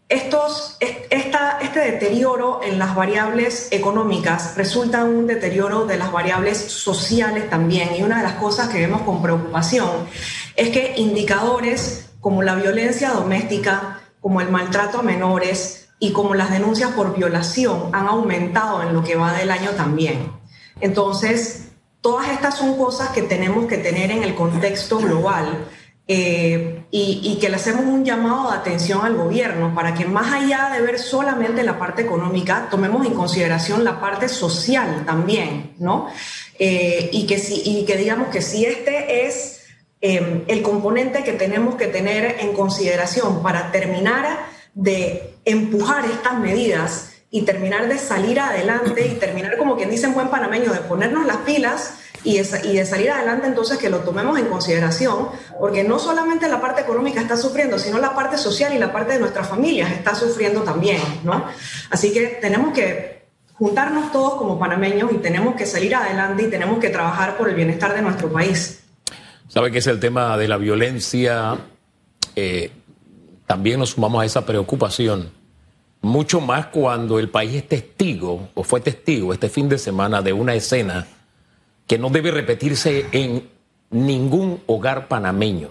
estos, 0.07 0.77
este 0.79 1.79
deterioro 1.79 2.59
en 2.63 2.77
las 2.77 2.95
variables 2.95 3.69
económicas 3.71 4.57
resulta 4.57 5.05
un 5.05 5.25
deterioro 5.25 5.85
de 5.85 5.97
las 5.97 6.11
variables 6.11 6.57
sociales 6.57 7.49
también. 7.49 7.95
Y 7.97 8.03
una 8.03 8.17
de 8.17 8.23
las 8.23 8.33
cosas 8.33 8.67
que 8.67 8.79
vemos 8.79 9.03
con 9.03 9.21
preocupación 9.21 9.89
es 10.57 10.69
que 10.69 10.95
indicadores 10.97 12.09
como 12.19 12.43
la 12.43 12.55
violencia 12.55 13.11
doméstica, 13.11 14.01
como 14.19 14.41
el 14.41 14.49
maltrato 14.49 14.99
a 14.99 15.03
menores 15.03 15.89
y 15.97 16.11
como 16.11 16.35
las 16.35 16.51
denuncias 16.51 16.91
por 16.91 17.15
violación 17.15 17.89
han 17.93 18.07
aumentado 18.07 18.83
en 18.83 18.93
lo 18.93 19.03
que 19.03 19.15
va 19.15 19.31
del 19.31 19.49
año 19.49 19.71
también. 19.71 20.31
Entonces, 20.81 21.70
Todas 22.01 22.29
estas 22.29 22.57
son 22.57 22.77
cosas 22.77 23.09
que 23.09 23.21
tenemos 23.21 23.67
que 23.67 23.77
tener 23.77 24.11
en 24.11 24.23
el 24.23 24.33
contexto 24.33 24.97
global 24.97 25.67
eh, 26.07 26.83
y, 26.89 27.37
que 27.39 27.47
le 27.47 27.55
hacemos 27.55 27.85
un 27.85 28.03
llamado 28.03 28.51
de 28.51 28.57
atención 28.57 29.05
al 29.05 29.15
gobierno 29.15 29.73
para 29.73 29.93
que 29.93 30.05
más 30.05 30.33
allá 30.33 30.71
de 30.73 30.81
ver 30.81 30.99
solamente 30.99 31.63
la 31.63 31.79
parte 31.79 32.01
económica, 32.01 32.67
tomemos 32.69 33.05
en 33.05 33.13
consideración 33.13 33.83
la 33.83 34.01
parte 34.01 34.27
social 34.27 35.03
también, 35.05 35.75
¿no? 35.77 36.07
Eh, 36.59 37.09
y, 37.13 37.25
que 37.27 37.97
digamos 37.97 38.27
que 38.29 38.41
si 38.41 38.65
este 38.65 39.25
es 39.27 39.61
eh, 40.01 40.43
el 40.47 40.61
componente 40.63 41.23
que 41.23 41.33
tenemos 41.33 41.75
que 41.75 41.87
tener 41.87 42.37
en 42.39 42.53
consideración 42.53 43.41
para 43.41 43.71
terminar 43.71 44.47
de 44.73 45.35
empujar 45.45 46.03
estas 46.05 46.39
medidas, 46.39 47.13
y 47.33 47.43
terminar 47.43 47.87
de 47.87 47.97
salir 47.97 48.41
adelante 48.41 49.07
y 49.07 49.15
terminar, 49.15 49.57
como 49.57 49.77
quien 49.77 49.89
dice 49.89 50.05
en 50.05 50.13
buen 50.13 50.27
panameño, 50.27 50.73
de 50.73 50.79
ponernos 50.81 51.25
las 51.25 51.37
pilas 51.37 51.95
y 52.25 52.37
de, 52.37 52.61
y 52.67 52.73
de, 52.75 52.85
salir 52.85 53.09
adelante, 53.09 53.47
entonces 53.47 53.77
que 53.77 53.89
lo 53.89 53.99
tomemos 53.99 54.37
en 54.37 54.47
consideración, 54.47 55.29
porque 55.57 55.85
no 55.85 55.97
solamente 55.97 56.49
la 56.49 56.59
parte 56.59 56.81
económica 56.81 57.21
está 57.21 57.37
sufriendo, 57.37 57.79
sino 57.79 57.99
la 57.99 58.13
parte 58.13 58.37
social 58.37 58.73
y 58.73 58.77
la 58.77 58.91
parte 58.91 59.13
de 59.13 59.19
nuestras 59.19 59.47
familias 59.47 59.91
está 59.91 60.13
sufriendo 60.13 60.61
también, 60.63 61.01
¿no? 61.23 61.45
Así 61.89 62.11
que 62.11 62.37
tenemos 62.41 62.73
que 62.73 63.21
juntarnos 63.53 64.11
todos 64.11 64.35
como 64.35 64.59
panameños 64.59 65.11
y 65.13 65.17
tenemos 65.17 65.55
que 65.55 65.65
salir 65.65 65.95
adelante 65.95 66.43
y 66.43 66.49
tenemos 66.49 66.79
que 66.79 66.89
trabajar 66.89 67.37
por 67.37 67.47
el 67.47 67.55
bienestar 67.55 67.95
de 67.95 68.01
nuestro 68.01 68.29
país. 68.29 68.83
¿Sabe 69.47 69.71
que 69.71 69.77
es 69.77 69.87
el 69.87 70.01
tema 70.01 70.37
de 70.37 70.49
la 70.49 70.57
violencia? 70.57 71.57
Eh, 72.35 72.71
también 73.47 73.79
nos 73.79 73.91
sumamos 73.91 74.21
a 74.21 74.25
esa 74.25 74.45
preocupación 74.45 75.40
mucho 76.01 76.41
más 76.41 76.67
cuando 76.67 77.19
el 77.19 77.29
país 77.29 77.55
es 77.55 77.67
testigo 77.67 78.49
o 78.53 78.63
fue 78.63 78.81
testigo 78.81 79.33
este 79.33 79.49
fin 79.49 79.69
de 79.69 79.77
semana 79.77 80.21
de 80.21 80.33
una 80.33 80.55
escena 80.55 81.07
que 81.87 81.97
no 81.97 82.09
debe 82.09 82.31
repetirse 82.31 83.05
en 83.11 83.49
ningún 83.91 84.61
hogar 84.65 85.07
panameño. 85.07 85.69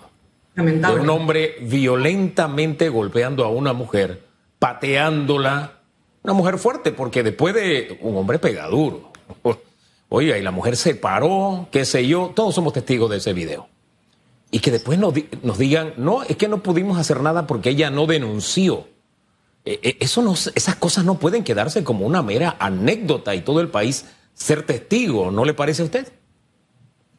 De 0.54 0.92
un 0.92 1.08
hombre 1.08 1.56
violentamente 1.62 2.88
golpeando 2.90 3.44
a 3.44 3.48
una 3.48 3.72
mujer, 3.72 4.22
pateándola. 4.58 5.78
Una 6.22 6.34
mujer 6.34 6.58
fuerte, 6.58 6.92
porque 6.92 7.22
después 7.22 7.54
de 7.54 7.98
un 8.02 8.16
hombre 8.16 8.38
pegaduro. 8.38 9.10
Oiga, 10.10 10.36
y 10.36 10.42
la 10.42 10.50
mujer 10.50 10.76
se 10.76 10.94
paró, 10.94 11.68
qué 11.70 11.84
sé 11.84 12.06
yo, 12.06 12.32
todos 12.34 12.54
somos 12.54 12.72
testigos 12.72 13.08
de 13.10 13.18
ese 13.18 13.32
video. 13.32 13.68
Y 14.50 14.58
que 14.58 14.70
después 14.70 14.98
nos, 14.98 15.14
nos 15.42 15.56
digan, 15.56 15.94
no, 15.96 16.24
es 16.24 16.36
que 16.36 16.48
no 16.48 16.62
pudimos 16.62 16.98
hacer 16.98 17.22
nada 17.22 17.46
porque 17.46 17.70
ella 17.70 17.90
no 17.90 18.06
denunció. 18.06 18.86
Eh, 19.64 19.78
eh, 19.82 19.96
eso 20.00 20.22
no, 20.22 20.32
esas 20.32 20.76
cosas 20.76 21.04
no 21.04 21.18
pueden 21.18 21.44
quedarse 21.44 21.84
como 21.84 22.06
una 22.06 22.22
mera 22.22 22.56
anécdota 22.58 23.34
y 23.34 23.42
todo 23.42 23.60
el 23.60 23.68
país 23.68 24.06
ser 24.34 24.64
testigo, 24.64 25.30
¿no 25.30 25.44
le 25.44 25.54
parece 25.54 25.82
a 25.82 25.84
usted? 25.84 26.08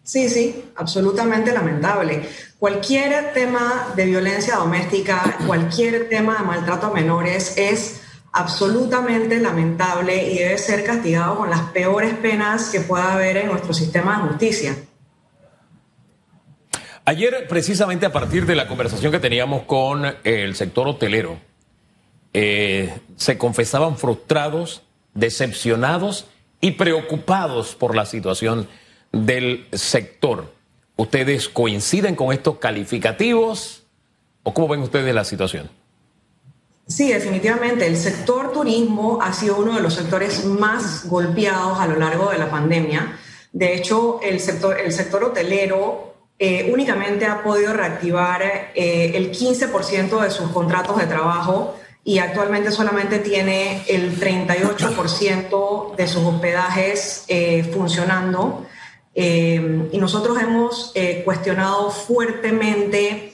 Sí, 0.04 0.28
sí, 0.30 0.66
absolutamente 0.76 1.54
lamentable. 1.54 2.28
Cualquier 2.58 3.34
tema 3.34 3.94
de 3.96 4.06
violencia 4.06 4.56
doméstica, 4.56 5.38
cualquier 5.46 6.10
tema 6.10 6.40
de 6.40 6.44
maltrato 6.44 6.88
a 6.88 6.94
menores 6.94 7.58
es 7.58 8.02
absolutamente 8.32 9.40
lamentable 9.40 10.32
y 10.32 10.40
debe 10.40 10.58
ser 10.58 10.84
castigado 10.84 11.38
con 11.38 11.50
las 11.50 11.62
peores 11.72 12.14
penas 12.16 12.70
que 12.70 12.80
pueda 12.80 13.14
haber 13.14 13.38
en 13.38 13.48
nuestro 13.48 13.74
sistema 13.74 14.18
de 14.18 14.30
justicia. 14.30 14.76
Ayer, 17.06 17.46
precisamente 17.48 18.06
a 18.06 18.12
partir 18.12 18.46
de 18.46 18.56
la 18.56 18.68
conversación 18.68 19.12
que 19.12 19.20
teníamos 19.20 19.64
con 19.64 20.06
el 20.24 20.56
sector 20.56 20.88
hotelero, 20.88 21.38
eh, 22.34 23.00
se 23.16 23.38
confesaban 23.38 23.98
frustrados, 23.98 24.84
decepcionados 25.14 26.26
y 26.62 26.72
preocupados 26.72 27.76
por 27.76 27.96
la 27.96 28.06
situación 28.06 28.68
del 29.12 29.68
sector. 29.74 30.54
¿Ustedes 30.96 31.50
coinciden 31.50 32.16
con 32.16 32.32
estos 32.32 32.58
calificativos 32.58 33.84
o 34.44 34.54
cómo 34.54 34.70
ven 34.70 34.82
ustedes 34.82 35.14
la 35.14 35.26
situación? 35.26 35.70
Sí, 36.88 37.12
definitivamente. 37.12 37.88
El 37.88 37.98
sector 37.98 38.52
turismo 38.52 39.20
ha 39.22 39.34
sido 39.34 39.58
uno 39.58 39.76
de 39.76 39.82
los 39.82 39.94
sectores 39.94 40.46
más 40.46 41.08
golpeados 41.08 41.80
a 41.80 41.88
lo 41.88 41.98
largo 41.98 42.32
de 42.32 42.38
la 42.38 42.50
pandemia. 42.50 43.18
De 43.54 43.76
hecho, 43.76 44.20
el 44.22 44.40
sector, 44.40 44.80
el 44.80 44.92
sector 44.92 45.24
hotelero 45.24 46.16
eh, 46.40 46.70
únicamente 46.74 47.26
ha 47.26 47.44
podido 47.44 47.74
reactivar 47.74 48.42
eh, 48.42 49.12
el 49.16 49.32
15% 49.32 50.22
de 50.22 50.32
sus 50.32 50.50
contratos 50.50 50.98
de 50.98 51.06
trabajo 51.06 51.76
y 52.04 52.18
actualmente 52.18 52.72
solamente 52.72 53.20
tiene 53.20 53.84
el 53.88 54.20
38% 54.20 55.96
de 55.96 56.08
sus 56.08 56.24
hospedajes 56.24 57.26
eh, 57.28 57.64
funcionando. 57.74 58.66
Eh, 59.14 59.90
y 59.92 59.98
nosotros 59.98 60.40
hemos 60.42 60.92
eh, 60.96 61.22
cuestionado 61.24 61.92
fuertemente 61.92 63.28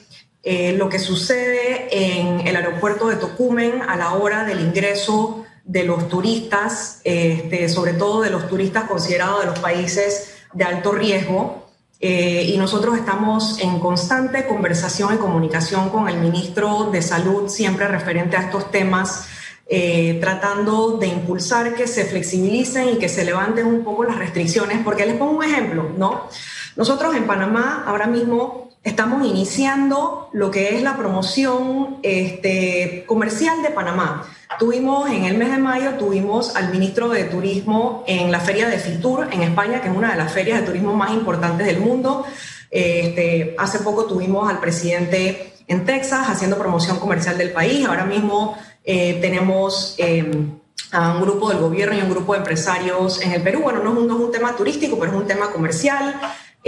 lo 0.77 0.87
que 0.87 0.97
sucede 0.97 1.89
en 1.91 2.47
el 2.47 2.55
aeropuerto 2.55 3.09
de 3.09 3.17
Tocumen 3.17 3.81
a 3.81 3.97
la 3.97 4.13
hora 4.13 4.45
del 4.45 4.61
ingreso 4.61 5.43
de 5.65 5.83
los 5.83 6.07
turistas, 6.07 7.01
este, 7.03 7.67
sobre 7.67 7.91
todo 7.91 8.21
de 8.21 8.29
los 8.29 8.47
turistas 8.47 8.85
considerados 8.85 9.41
de 9.41 9.45
los 9.47 9.59
países 9.59 10.37
de 10.53 10.63
alto 10.63 10.93
riesgo. 10.93 11.66
Eh, 11.99 12.51
y 12.53 12.57
nosotros 12.57 12.95
estamos 12.95 13.59
en 13.59 13.79
constante 13.79 14.45
conversación 14.45 15.15
y 15.15 15.17
comunicación 15.17 15.89
con 15.89 16.07
el 16.07 16.19
ministro 16.19 16.89
de 16.91 17.01
Salud, 17.01 17.49
siempre 17.49 17.87
referente 17.87 18.37
a 18.37 18.41
estos 18.41 18.69
temas, 18.69 19.25
eh, 19.67 20.17
tratando 20.21 20.97
de 20.97 21.07
impulsar 21.07 21.73
que 21.73 21.87
se 21.87 22.05
flexibilicen 22.05 22.89
y 22.89 22.97
que 22.97 23.09
se 23.09 23.25
levanten 23.25 23.65
un 23.65 23.83
poco 23.83 24.03
las 24.03 24.17
restricciones, 24.17 24.79
porque 24.83 25.05
les 25.05 25.15
pongo 25.15 25.37
un 25.37 25.43
ejemplo, 25.43 25.89
¿no? 25.97 26.29
Nosotros 26.75 27.15
en 27.15 27.25
Panamá 27.25 27.83
ahora 27.87 28.05
mismo 28.05 28.66
estamos 28.87 29.27
iniciando 29.27 30.29
lo 30.31 30.49
que 30.49 30.75
es 30.75 30.81
la 30.81 30.95
promoción 30.95 31.97
este, 32.03 33.03
comercial 33.05 33.61
de 33.61 33.69
Panamá. 33.69 34.25
Tuvimos 34.59 35.09
en 35.09 35.25
el 35.25 35.37
mes 35.37 35.51
de 35.51 35.57
mayo, 35.57 35.95
tuvimos 35.95 36.55
al 36.55 36.71
ministro 36.71 37.09
de 37.09 37.25
Turismo 37.25 38.05
en 38.07 38.31
la 38.31 38.39
feria 38.39 38.69
de 38.69 38.79
Fitur 38.79 39.27
en 39.31 39.41
España, 39.41 39.81
que 39.81 39.89
es 39.89 39.95
una 39.95 40.11
de 40.11 40.17
las 40.17 40.31
ferias 40.31 40.61
de 40.61 40.65
turismo 40.65 40.93
más 40.93 41.11
importantes 41.11 41.67
del 41.67 41.79
mundo. 41.79 42.25
Este, 42.71 43.55
hace 43.57 43.79
poco 43.79 44.05
tuvimos 44.05 44.49
al 44.49 44.59
presidente 44.59 45.53
en 45.67 45.85
Texas 45.85 46.29
haciendo 46.29 46.57
promoción 46.57 46.97
comercial 46.97 47.37
del 47.37 47.51
país. 47.51 47.85
Ahora 47.85 48.05
mismo 48.05 48.57
eh, 48.85 49.17
tenemos 49.19 49.95
em, 49.97 50.59
a 50.91 51.13
un 51.13 51.21
grupo 51.21 51.49
del 51.49 51.59
gobierno 51.59 51.97
y 51.97 52.01
un 52.01 52.09
grupo 52.09 52.33
de 52.33 52.39
empresarios 52.39 53.21
en 53.21 53.33
el 53.33 53.41
Perú. 53.41 53.59
Bueno, 53.63 53.83
no 53.83 53.91
es, 53.91 53.97
un, 53.97 54.07
no 54.07 54.15
es 54.15 54.21
un 54.21 54.31
tema 54.31 54.55
turístico, 54.55 54.97
pero 54.97 55.11
es 55.11 55.17
un 55.17 55.27
tema 55.27 55.51
comercial. 55.51 56.15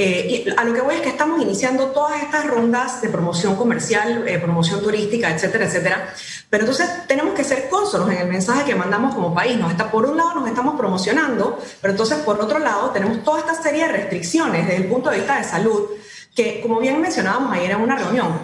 Eh, 0.02 0.46
y 0.48 0.50
a 0.56 0.64
lo 0.64 0.74
que 0.74 0.80
voy 0.80 0.96
es 0.96 1.02
que 1.02 1.10
estamos 1.10 1.42
iniciando 1.42 1.88
todas 1.88 2.24
estas 2.24 2.48
rondas 2.48 3.02
de 3.02 3.10
promoción 3.10 3.58
comercial, 3.58 4.26
eh, 4.30 4.40
promoción 4.40 4.82
turística, 4.82 5.30
etcétera, 5.30 5.66
etcétera. 5.66 6.14
Pero 6.50 6.64
entonces 6.64 7.06
tenemos 7.06 7.34
que 7.34 7.44
ser 7.44 7.68
cónsonos 7.68 8.10
en 8.10 8.20
el 8.20 8.30
mensaje 8.30 8.64
que 8.64 8.76
mandamos 8.76 9.14
como 9.14 9.36
país. 9.36 9.60
Nos 9.60 9.72
está, 9.72 9.92
por 9.92 10.06
un 10.06 10.16
lado 10.16 10.36
nos 10.36 10.48
estamos 10.48 10.80
promocionando, 10.80 11.60
pero 11.82 11.92
entonces 11.92 12.20
por 12.20 12.40
otro 12.40 12.60
lado 12.60 12.92
tenemos 12.92 13.26
toda 13.26 13.40
esta 13.40 13.62
serie 13.62 13.88
de 13.88 13.92
restricciones 13.92 14.68
desde 14.68 14.84
el 14.84 14.88
punto 14.88 15.10
de 15.10 15.18
vista 15.18 15.38
de 15.38 15.44
salud, 15.44 15.90
que 16.34 16.62
como 16.62 16.80
bien 16.80 17.02
mencionábamos 17.02 17.52
ayer 17.58 17.72
en 17.72 17.82
una 17.82 17.98
reunión, 17.98 18.40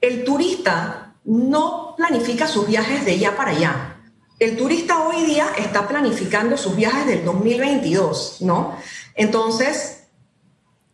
el 0.00 0.22
turista 0.22 1.14
no 1.24 1.94
planifica 1.96 2.46
sus 2.46 2.64
viajes 2.64 3.04
de 3.04 3.18
ya 3.18 3.36
para 3.36 3.50
allá. 3.50 3.96
El 4.38 4.56
turista 4.56 5.02
hoy 5.02 5.24
día 5.24 5.48
está 5.58 5.88
planificando 5.88 6.56
sus 6.56 6.76
viajes 6.76 7.06
del 7.06 7.24
2022, 7.24 8.36
¿no? 8.42 8.76
Entonces, 9.16 9.95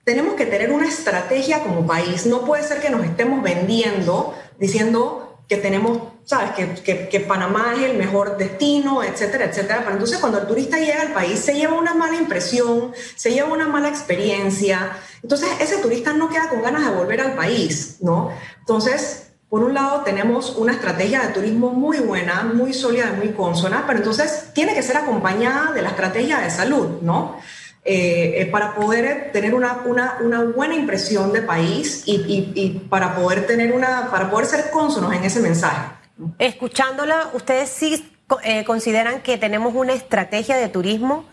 tenemos 0.04 0.34
que 0.34 0.46
tener 0.46 0.72
una 0.72 0.88
estrategia 0.88 1.60
como 1.60 1.86
país. 1.86 2.26
No 2.26 2.44
puede 2.44 2.62
ser 2.62 2.80
que 2.80 2.90
nos 2.90 3.04
estemos 3.04 3.42
vendiendo 3.42 4.34
diciendo 4.58 5.38
que 5.48 5.56
tenemos, 5.56 5.98
sabes, 6.24 6.52
que, 6.52 7.08
que, 7.08 7.20
Panamá 7.20 7.74
es 7.76 7.82
el 7.82 7.98
mejor 7.98 8.36
destino, 8.38 9.02
etcétera, 9.02 9.44
etcétera. 9.44 9.80
Pero 9.80 9.92
entonces 9.92 10.18
cuando 10.18 10.38
el 10.38 10.46
turista 10.46 10.78
llega 10.78 11.02
al 11.02 11.12
país 11.12 11.38
se 11.40 11.54
lleva 11.54 11.74
una 11.74 11.94
mala 11.94 12.16
impresión, 12.16 12.92
se 13.16 13.32
lleva 13.32 13.52
una 13.52 13.68
mala 13.68 13.88
experiencia. 13.88 14.92
Entonces 15.22 15.48
ese 15.60 15.78
turista 15.78 16.12
no 16.12 16.28
queda 16.28 16.48
con 16.48 16.62
ganas 16.62 16.84
de 16.84 16.96
volver 16.96 17.20
al 17.20 17.34
país, 17.34 17.98
¿no? 18.00 18.30
Entonces, 18.60 19.32
por 19.48 19.62
un 19.62 19.74
lado 19.74 20.00
tenemos 20.00 20.56
una 20.56 20.72
estrategia 20.72 21.20
de 21.20 21.34
turismo 21.34 21.70
muy 21.70 21.98
buena, 21.98 22.42
muy 22.42 22.72
sólida 22.72 23.12
muy 23.12 23.32
consona, 23.32 23.84
pero 23.86 23.98
entonces 23.98 24.46
tiene 24.54 24.74
que 24.74 24.82
ser 24.82 24.96
acompañada 24.96 25.72
de 25.72 25.82
la 25.82 25.90
estrategia 25.90 26.38
de 26.38 26.50
salud, 26.50 27.02
¿no? 27.02 27.36
Eh, 27.84 28.42
eh, 28.42 28.46
para 28.46 28.76
poder 28.76 29.32
tener 29.32 29.54
una, 29.54 29.82
una, 30.20 30.44
buena 30.44 30.76
impresión 30.76 31.32
de 31.32 31.42
país 31.42 32.04
y, 32.06 32.52
y, 32.54 32.78
para 32.88 33.16
poder 33.16 33.44
tener 33.44 33.72
una, 33.72 34.08
para 34.08 34.30
poder 34.30 34.46
ser 34.46 34.70
cónsonos 34.70 35.12
en 35.12 35.24
ese 35.24 35.40
mensaje. 35.40 35.90
Escuchándola, 36.38 37.30
¿ustedes 37.32 37.70
sí 37.70 38.08
eh, 38.44 38.62
consideran 38.62 39.20
que 39.22 39.36
tenemos 39.36 39.74
una 39.74 39.94
estrategia 39.94 40.56
de 40.58 40.68
turismo? 40.68 41.24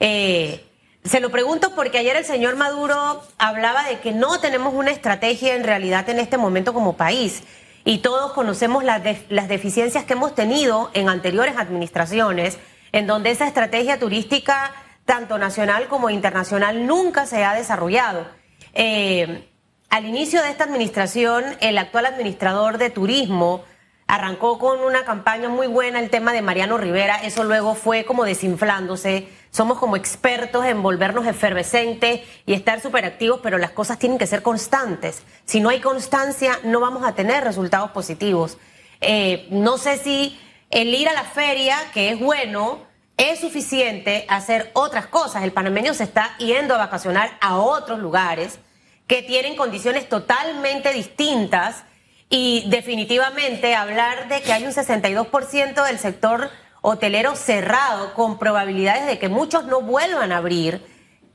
se 0.00 1.20
lo 1.20 1.30
pregunto 1.30 1.74
porque 1.74 1.98
ayer 1.98 2.16
el 2.16 2.24
señor 2.24 2.56
Maduro 2.56 3.22
hablaba 3.36 3.86
de 3.86 4.00
que 4.00 4.12
no 4.12 4.40
tenemos 4.40 4.72
una 4.72 4.92
estrategia 4.92 5.54
en 5.54 5.64
realidad 5.64 6.08
en 6.08 6.18
este 6.18 6.38
momento 6.38 6.72
como 6.72 6.96
país. 6.96 7.42
Y 7.84 7.98
todos 7.98 8.32
conocemos 8.32 8.84
las, 8.84 9.02
las 9.28 9.48
deficiencias 9.48 10.04
que 10.04 10.14
hemos 10.14 10.34
tenido 10.34 10.90
en 10.94 11.10
anteriores 11.10 11.58
administraciones, 11.58 12.56
en 12.92 13.06
donde 13.06 13.30
esa 13.30 13.46
estrategia 13.46 13.98
turística 13.98 14.72
tanto 15.10 15.38
nacional 15.38 15.88
como 15.88 16.08
internacional, 16.08 16.86
nunca 16.86 17.26
se 17.26 17.42
ha 17.42 17.52
desarrollado. 17.52 18.28
Eh, 18.74 19.50
al 19.88 20.06
inicio 20.06 20.40
de 20.40 20.50
esta 20.50 20.62
administración, 20.62 21.44
el 21.60 21.78
actual 21.78 22.06
administrador 22.06 22.78
de 22.78 22.90
turismo 22.90 23.64
arrancó 24.06 24.60
con 24.60 24.78
una 24.78 25.04
campaña 25.04 25.48
muy 25.48 25.66
buena 25.66 25.98
el 25.98 26.10
tema 26.10 26.32
de 26.32 26.42
Mariano 26.42 26.78
Rivera, 26.78 27.24
eso 27.24 27.42
luego 27.42 27.74
fue 27.74 28.04
como 28.04 28.24
desinflándose, 28.24 29.28
somos 29.50 29.80
como 29.80 29.96
expertos 29.96 30.64
en 30.64 30.80
volvernos 30.80 31.26
efervescentes 31.26 32.20
y 32.46 32.52
estar 32.52 32.80
súper 32.80 33.04
activos, 33.04 33.40
pero 33.42 33.58
las 33.58 33.72
cosas 33.72 33.98
tienen 33.98 34.16
que 34.16 34.28
ser 34.28 34.42
constantes. 34.42 35.24
Si 35.44 35.58
no 35.58 35.70
hay 35.70 35.80
constancia, 35.80 36.60
no 36.62 36.78
vamos 36.78 37.04
a 37.04 37.16
tener 37.16 37.42
resultados 37.42 37.90
positivos. 37.90 38.58
Eh, 39.00 39.48
no 39.50 39.76
sé 39.76 39.96
si 39.96 40.38
el 40.70 40.94
ir 40.94 41.08
a 41.08 41.14
la 41.14 41.24
feria, 41.24 41.76
que 41.92 42.10
es 42.10 42.20
bueno, 42.20 42.88
es 43.20 43.40
suficiente 43.40 44.24
hacer 44.28 44.70
otras 44.72 45.06
cosas. 45.06 45.42
El 45.42 45.52
panameño 45.52 45.92
se 45.92 46.04
está 46.04 46.36
yendo 46.38 46.74
a 46.74 46.78
vacacionar 46.78 47.36
a 47.42 47.58
otros 47.58 47.98
lugares 47.98 48.58
que 49.06 49.22
tienen 49.22 49.56
condiciones 49.56 50.08
totalmente 50.08 50.90
distintas 50.94 51.84
y 52.30 52.64
definitivamente 52.70 53.74
hablar 53.74 54.28
de 54.28 54.40
que 54.40 54.54
hay 54.54 54.64
un 54.64 54.72
62% 54.72 55.84
del 55.84 55.98
sector 55.98 56.48
hotelero 56.80 57.36
cerrado 57.36 58.14
con 58.14 58.38
probabilidades 58.38 59.06
de 59.06 59.18
que 59.18 59.28
muchos 59.28 59.66
no 59.66 59.82
vuelvan 59.82 60.32
a 60.32 60.38
abrir, 60.38 60.82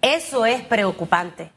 eso 0.01 0.47
es 0.47 0.63
preocupante. 0.63 1.51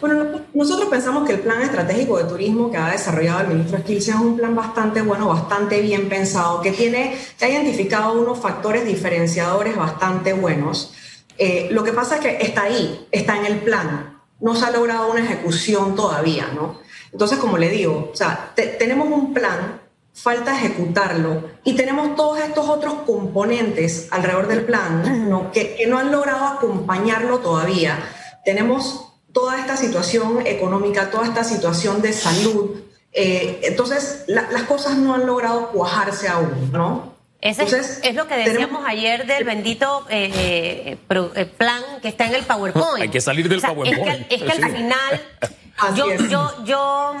Bueno, 0.00 0.40
nosotros 0.54 0.88
pensamos 0.88 1.26
que 1.26 1.34
el 1.34 1.40
plan 1.40 1.62
estratégico 1.62 2.18
de 2.18 2.24
turismo 2.24 2.70
que 2.70 2.76
ha 2.76 2.90
desarrollado 2.90 3.42
el 3.42 3.48
ministro 3.48 3.78
Esquilce 3.78 4.10
es 4.10 4.16
un 4.16 4.36
plan 4.36 4.54
bastante 4.54 5.02
bueno, 5.02 5.28
bastante 5.28 5.80
bien 5.80 6.08
pensado, 6.08 6.60
que 6.60 6.72
tiene, 6.72 7.16
que 7.38 7.44
ha 7.44 7.48
identificado 7.48 8.20
unos 8.20 8.38
factores 8.38 8.84
diferenciadores 8.84 9.76
bastante 9.76 10.32
buenos. 10.32 10.92
Eh, 11.38 11.68
lo 11.70 11.82
que 11.82 11.92
pasa 11.92 12.16
es 12.16 12.20
que 12.20 12.38
está 12.40 12.62
ahí, 12.62 13.06
está 13.10 13.36
en 13.38 13.46
el 13.46 13.58
plan, 13.60 14.20
no 14.40 14.54
se 14.54 14.64
ha 14.64 14.70
logrado 14.70 15.10
una 15.10 15.24
ejecución 15.24 15.94
todavía, 15.94 16.48
¿no? 16.54 16.80
Entonces, 17.12 17.38
como 17.38 17.58
le 17.58 17.68
digo, 17.68 18.10
o 18.12 18.16
sea, 18.16 18.52
tenemos 18.54 19.08
un 19.08 19.32
plan, 19.34 19.80
falta 20.14 20.56
ejecutarlo 20.56 21.44
y 21.64 21.74
tenemos 21.74 22.14
todos 22.16 22.38
estos 22.40 22.68
otros 22.68 22.94
componentes 23.06 24.08
alrededor 24.10 24.46
del 24.46 24.64
plan 24.64 25.28
¿no? 25.30 25.50
Que, 25.50 25.74
que 25.74 25.86
no 25.86 25.98
han 25.98 26.12
logrado 26.12 26.46
acompañarlo 26.46 27.38
todavía. 27.38 27.98
Tenemos 28.44 29.11
toda 29.32 29.58
esta 29.58 29.76
situación 29.76 30.46
económica, 30.46 31.10
toda 31.10 31.26
esta 31.26 31.44
situación 31.44 32.02
de 32.02 32.12
salud. 32.12 32.82
Eh, 33.12 33.60
entonces, 33.64 34.24
las 34.26 34.62
cosas 34.64 34.96
no 34.96 35.14
han 35.14 35.26
logrado 35.26 35.68
cuajarse 35.68 36.28
aún, 36.28 36.70
¿no? 36.72 37.12
Ese 37.42 37.64
es 37.64 38.14
lo 38.14 38.28
que 38.28 38.36
decíamos 38.36 38.84
ayer 38.86 39.26
del 39.26 39.42
bendito 39.42 40.06
eh, 40.08 40.96
eh, 41.10 41.44
plan 41.58 41.82
que 42.00 42.06
está 42.06 42.26
en 42.26 42.36
el 42.36 42.44
PowerPoint. 42.44 43.02
Hay 43.02 43.08
que 43.08 43.20
salir 43.20 43.48
del 43.48 43.60
PowerPoint. 43.60 44.30
Es 44.30 44.42
que, 44.42 44.52
al 44.52 44.70
final, 44.70 45.20
yo, 45.96 46.14
yo, 46.28 46.64
yo, 46.64 47.14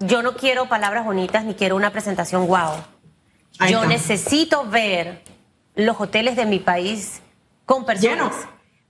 yo 0.00 0.22
no 0.22 0.34
quiero 0.34 0.68
palabras 0.68 1.04
bonitas 1.04 1.44
ni 1.44 1.54
quiero 1.54 1.76
una 1.76 1.90
presentación 1.90 2.46
guau. 2.46 2.74
yo 3.68 3.84
necesito 3.86 4.68
ver 4.68 5.22
los 5.76 6.00
hoteles 6.00 6.34
de 6.34 6.46
mi 6.46 6.58
país 6.58 7.22
con 7.66 7.84
personas, 7.84 8.34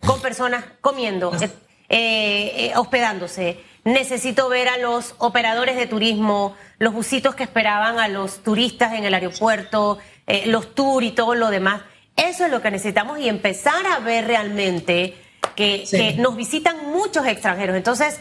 con 0.01 0.21
personas 0.21 0.65
comiendo, 0.81 1.33
eh, 1.89 2.53
eh, 2.57 2.73
hospedándose. 2.77 3.61
Necesito 3.85 4.49
ver 4.49 4.69
a 4.69 4.79
los 4.79 5.15
operadores 5.19 5.77
de 5.77 5.87
turismo, 5.87 6.57
los 6.79 6.95
busitos 6.95 7.35
que 7.35 7.43
esperaban 7.43 7.99
a 7.99 8.09
los 8.09 8.43
turistas 8.43 8.95
en 8.95 9.05
el 9.05 9.13
aeropuerto, 9.13 9.99
eh, 10.27 10.47
los 10.47 10.75
tours 10.75 11.07
y 11.07 11.11
todo 11.11 11.35
lo 11.35 11.51
demás. 11.51 11.83
Eso 12.17 12.47
es 12.47 12.51
lo 12.51 12.63
que 12.63 12.71
necesitamos 12.71 13.19
y 13.19 13.29
empezar 13.29 13.87
a 13.87 13.99
ver 13.99 14.27
realmente 14.27 15.15
que, 15.55 16.15
nos 16.19 16.37
visitan 16.37 16.91
muchos 16.91 17.27
extranjeros. 17.27 17.77
Entonces, 17.77 18.19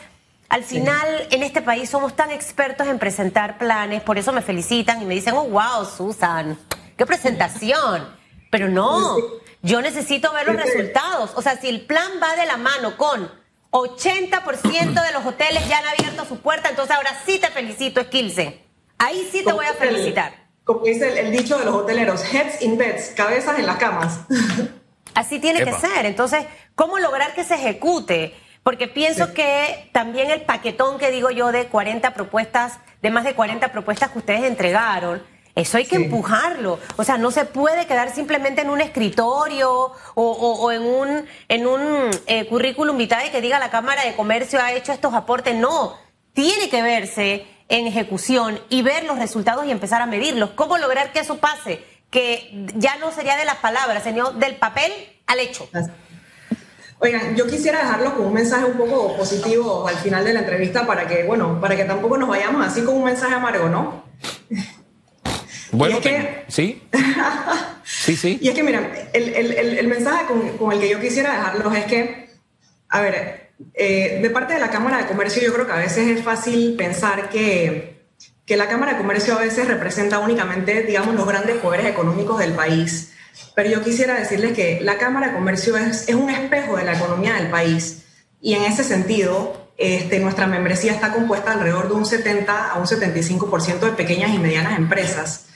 al 0.50 0.64
final, 0.64 1.28
en 1.32 1.42
este 1.44 1.62
país 1.62 1.90
somos 1.90 2.16
tan 2.16 2.32
expertos 2.32 2.88
en 2.88 3.00
presentar 3.00 3.58
planes, 3.58 4.04
por 4.04 4.18
eso 4.18 4.34
me 4.34 4.42
felicitan 4.42 5.02
y 5.02 5.06
me 5.06 5.14
dicen, 5.14 5.34
oh, 5.36 5.46
wow, 5.46 5.86
Susan, 5.86 6.60
qué 6.98 7.06
presentación. 7.06 8.08
Pero 8.52 8.68
no, 8.68 9.18
yo 9.62 9.82
necesito 9.82 10.34
ver 10.34 10.48
los 10.48 10.58
resultados. 10.58 11.32
O 11.36 11.42
sea, 11.42 11.56
si 11.56 11.70
el 11.70 11.82
plan 11.82 12.12
va 12.22 12.36
de 12.36 12.46
la 12.46 12.58
mano 12.58 12.98
con 12.98 13.32
80% 13.74 15.04
de 15.04 15.12
los 15.12 15.26
hoteles 15.26 15.68
ya 15.68 15.80
han 15.80 15.88
abierto 15.88 16.26
su 16.26 16.38
puerta, 16.38 16.70
entonces 16.70 16.96
ahora 16.96 17.10
sí 17.26 17.40
te 17.40 17.48
felicito, 17.48 18.04
Skilse. 18.04 18.62
Ahí 19.00 19.28
sí 19.32 19.44
te 19.44 19.52
voy 19.52 19.66
a 19.66 19.74
felicitar. 19.74 20.32
como 20.64 20.86
dice 20.86 21.20
el, 21.20 21.32
dicho 21.32 21.58
de 21.58 21.66
los 21.66 21.76
hoteleros, 21.76 22.24
heads 22.32 22.62
in 22.62 22.78
beds, 22.78 23.14
cabezas 23.16 23.58
en 23.58 23.66
las 23.66 23.78
camas. 23.78 24.20
Así 25.16 25.40
tiene 25.40 25.64
que 25.64 25.74
ser. 25.74 26.06
Entonces, 26.06 26.46
¿cómo 26.76 27.00
lograr 27.00 27.34
que 27.34 27.44
se 27.44 27.56
ejecute? 27.56 28.36
Porque 28.62 28.88
pienso 28.88 29.34
que 29.34 29.90
también 29.92 30.30
el 30.30 30.44
paquetón 30.44 31.00
que 31.00 31.12
digo 31.12 31.32
yo 31.32 31.52
de 31.52 31.66
40 31.66 32.14
propuestas, 32.14 32.80
de 33.02 33.10
más 33.10 33.24
de 33.24 33.34
40 33.34 33.72
propuestas 33.72 34.12
que 34.12 34.20
ustedes 34.20 34.44
entregaron, 34.44 35.22
eso 35.56 35.78
hay 35.78 35.86
que 35.86 35.98
empujarlo. 35.98 36.80
O 36.98 37.04
sea, 37.04 37.18
no 37.18 37.30
se 37.30 37.46
puede 37.46 37.86
quedar 37.86 38.14
simplemente 38.14 38.62
en 38.62 38.70
un 38.70 38.82
escritorio 38.82 39.92
o, 40.16 40.72
en 40.72 40.82
un, 40.82 41.26
en 41.48 41.68
un 41.68 42.10
eh, 42.26 42.48
currículum 42.48 42.98
vitae 42.98 43.32
que 43.32 43.42
diga 43.42 43.60
la 43.60 43.70
Cámara 43.70 44.04
de 44.04 44.16
Comercio 44.16 44.60
ha 44.60 44.72
hecho 44.74 44.92
estos 44.92 45.14
aportes. 45.14 45.56
No, 45.56 45.96
tiene 46.34 46.70
que 46.70 46.82
verse 46.82 47.46
en 47.70 47.86
ejecución 47.86 48.60
y 48.70 48.82
ver 48.82 49.04
los 49.04 49.20
resultados 49.20 49.66
y 49.66 49.72
empezar 49.72 50.02
a 50.02 50.08
medirlos. 50.08 50.52
¿Cómo 50.52 50.78
lograr 50.78 51.12
que 51.12 51.20
eso 51.20 51.38
pase? 51.38 51.84
Que 52.10 52.68
ya 52.76 52.98
no 52.98 53.12
sería 53.12 53.38
de 53.38 53.46
las 53.46 53.58
palabras, 53.58 54.04
sino 54.04 54.32
del 54.32 54.56
papel 54.56 54.92
al 55.28 55.40
hecho. 55.40 55.70
Oigan, 57.00 57.36
yo 57.36 57.46
quisiera 57.46 57.80
dejarlo 57.80 58.16
con 58.16 58.28
un 58.28 58.34
mensaje 58.34 58.66
un 58.66 58.78
poco 58.78 59.16
positivo 59.18 59.88
al 59.88 59.96
final 59.98 60.24
de 60.24 60.34
la 60.34 60.40
entrevista 60.40 60.88
para 60.88 61.06
que, 61.06 61.24
bueno, 61.24 61.60
para 61.60 61.76
que 61.76 61.84
tampoco 61.84 62.18
nos 62.18 62.30
vayamos 62.30 62.66
así 62.66 62.84
con 62.84 62.96
un 62.96 63.04
mensaje 63.04 63.36
amargo, 63.36 63.70
¿no? 63.70 64.04
Bueno, 65.74 66.00
sí. 66.48 66.82
sí, 67.84 68.16
sí. 68.16 68.40
Y 68.42 68.48
es 68.48 68.56
que, 68.56 68.64
mira, 68.64 69.10
el, 69.12 69.88
mensaje 69.88 70.26
con, 70.58 70.72
el 70.72 70.80
que 70.80 70.90
yo 70.90 71.00
quisiera 71.02 71.34
dejarlos 71.34 71.76
es 71.76 71.86
que, 71.86 72.30
a 72.90 73.02
ver, 73.02 73.52
eh, 73.74 74.20
de 74.22 74.30
parte 74.30 74.54
de 74.54 74.60
la 74.60 74.70
Cámara 74.70 74.98
de 75.00 75.08
Comercio 75.08 75.42
yo 75.44 75.54
creo 75.54 75.66
que 75.66 75.74
a 75.74 75.78
veces 75.78 76.08
es 76.08 76.24
fácil 76.24 76.76
pensar 76.78 77.30
que, 77.30 78.06
que 78.46 78.56
la 78.56 78.68
Cámara 78.68 78.94
de 78.94 79.00
Comercio 79.00 79.36
a 79.36 79.42
veces 79.42 79.68
representa 79.68 80.20
únicamente, 80.20 80.84
digamos, 80.84 81.16
los 81.16 81.28
grandes 81.28 81.58
poderes 81.58 81.88
económicos 81.88 82.40
del 82.40 82.54
país. 82.54 83.14
Pero 83.56 83.70
yo 83.70 83.84
quisiera 83.84 84.14
decirles 84.14 84.54
que 84.54 84.80
la 84.82 84.98
Cámara 84.98 85.28
de 85.28 85.34
Comercio 85.34 85.76
es, 85.76 86.08
es 86.08 86.16
un 86.16 86.30
espejo 86.30 86.78
de 86.78 86.86
la 86.86 86.94
economía 86.94 87.34
del 87.34 87.50
país 87.50 88.04
y 88.42 88.54
en 88.54 88.64
ese 88.64 88.84
sentido, 88.84 89.63
este, 89.78 90.20
nuestra 90.20 90.48
membresía 90.48 90.94
está 90.94 91.12
compuesta 91.12 91.54
alrededor 91.54 91.88
de 91.88 91.96
un 91.96 92.06
70 92.06 92.72
a 92.72 92.78
un 92.78 92.86
75% 92.86 93.80
de 93.80 93.92
pequeñas 93.92 94.34
y 94.34 94.40
medianas 94.40 94.78
empresas. 94.78 95.48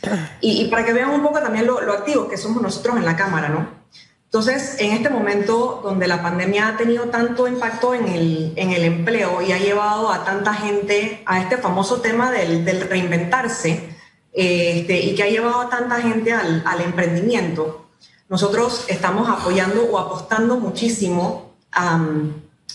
Y, 0.41 0.65
para 0.69 0.85
que 0.85 0.93
vean 0.93 1.11
un 1.11 1.21
poco 1.21 1.39
también 1.39 1.67
lo, 1.67 1.81
lo 1.81 1.93
activos 1.93 2.29
que 2.29 2.37
somos 2.37 2.61
nosotros 2.61 2.97
en 2.97 3.05
la 3.05 3.15
Cámara, 3.15 3.49
¿no? 3.49 3.77
Entonces, 4.25 4.75
en 4.79 4.91
este 4.91 5.09
momento 5.09 5.79
donde 5.81 6.05
la 6.05 6.21
pandemia 6.21 6.67
ha 6.67 6.77
tenido 6.77 7.05
tanto 7.05 7.47
impacto 7.47 7.93
en 7.93 8.07
el, 8.09 8.53
en 8.57 8.71
el 8.71 8.83
empleo 8.83 9.41
y 9.41 9.53
ha 9.53 9.57
llevado 9.57 10.11
a 10.11 10.25
tanta 10.25 10.53
gente 10.53 11.23
a 11.25 11.39
este 11.39 11.57
famoso 11.57 12.01
tema 12.01 12.29
del, 12.29 12.65
reinventarse 12.89 13.95
este, 14.33 14.99
y 14.99 15.15
que 15.15 15.23
ha 15.23 15.29
llevado 15.29 15.61
a 15.61 15.69
tanta 15.69 16.01
gente 16.01 16.33
al, 16.33 16.61
al 16.65 16.81
emprendimiento, 16.81 17.87
nosotros 18.27 18.83
estamos 18.89 19.29
apoyando 19.29 19.85
o 19.85 19.97
apostando 19.97 20.57
muchísimo 20.57 21.55
a 21.71 21.97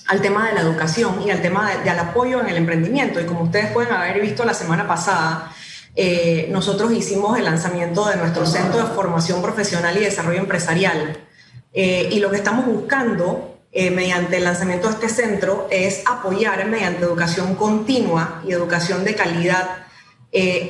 al 0.07 0.21
tema 0.21 0.49
de 0.49 0.55
la 0.55 0.61
educación 0.61 1.23
y 1.23 1.31
al 1.31 1.41
tema 1.41 1.71
de, 1.71 1.79
del 1.89 1.99
apoyo 1.99 2.41
en 2.41 2.49
el 2.49 2.57
emprendimiento. 2.57 3.21
Y 3.21 3.25
como 3.25 3.43
ustedes 3.43 3.71
pueden 3.73 3.93
haber 3.93 4.21
visto 4.21 4.45
la 4.45 4.55
semana 4.55 4.87
pasada, 4.87 5.53
eh, 5.95 6.49
nosotros 6.51 6.91
hicimos 6.93 7.39
el 7.39 7.45
lanzamiento 7.45 8.07
de 8.09 8.17
nuestro 8.17 8.47
Centro 8.47 8.79
de 8.87 8.95
Formación 8.95 9.43
Profesional 9.43 9.97
y 9.97 10.01
Desarrollo 10.01 10.39
Empresarial. 10.39 11.19
Eh, 11.75 12.09
y 12.11 12.19
lo 12.19 12.31
que 12.31 12.37
estamos 12.37 12.67
buscando 12.67 13.59
eh, 13.73 13.91
mediante 13.91 14.39
el 14.39 14.45
lanzamiento 14.45 14.89
de 14.89 14.95
este 14.95 15.09
centro 15.09 15.69
es 15.71 16.03
apoyar 16.07 16.67
mediante 16.67 17.05
educación 17.05 17.55
continua 17.55 18.43
y 18.47 18.53
educación 18.53 19.05
de 19.05 19.15
calidad 19.15 19.79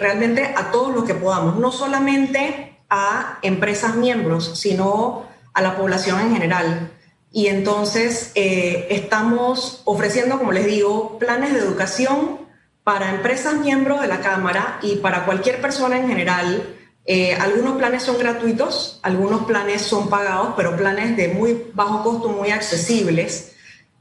realmente 0.00 0.52
a 0.56 0.72
todos 0.72 0.92
los 0.92 1.04
que 1.04 1.14
podamos, 1.14 1.56
no 1.56 1.70
solamente 1.70 2.80
a 2.90 3.38
empresas 3.42 3.94
miembros, 3.94 4.58
sino 4.58 5.24
a 5.54 5.62
la 5.62 5.76
población 5.76 6.18
en 6.18 6.32
general. 6.32 6.90
Y 7.32 7.46
entonces 7.46 8.30
eh, 8.34 8.88
estamos 8.90 9.80
ofreciendo, 9.84 10.38
como 10.38 10.52
les 10.52 10.66
digo, 10.66 11.18
planes 11.18 11.54
de 11.54 11.60
educación 11.60 12.40
para 12.84 13.10
empresas 13.10 13.54
miembros 13.54 14.02
de 14.02 14.08
la 14.08 14.20
Cámara 14.20 14.78
y 14.82 14.96
para 14.96 15.24
cualquier 15.24 15.60
persona 15.60 15.98
en 15.98 16.08
general. 16.08 16.76
Eh, 17.04 17.34
algunos 17.34 17.78
planes 17.78 18.02
son 18.02 18.18
gratuitos, 18.18 19.00
algunos 19.02 19.44
planes 19.44 19.82
son 19.82 20.10
pagados, 20.10 20.54
pero 20.56 20.76
planes 20.76 21.16
de 21.16 21.28
muy 21.28 21.70
bajo 21.72 22.02
costo, 22.02 22.28
muy 22.28 22.50
accesibles. 22.50 23.52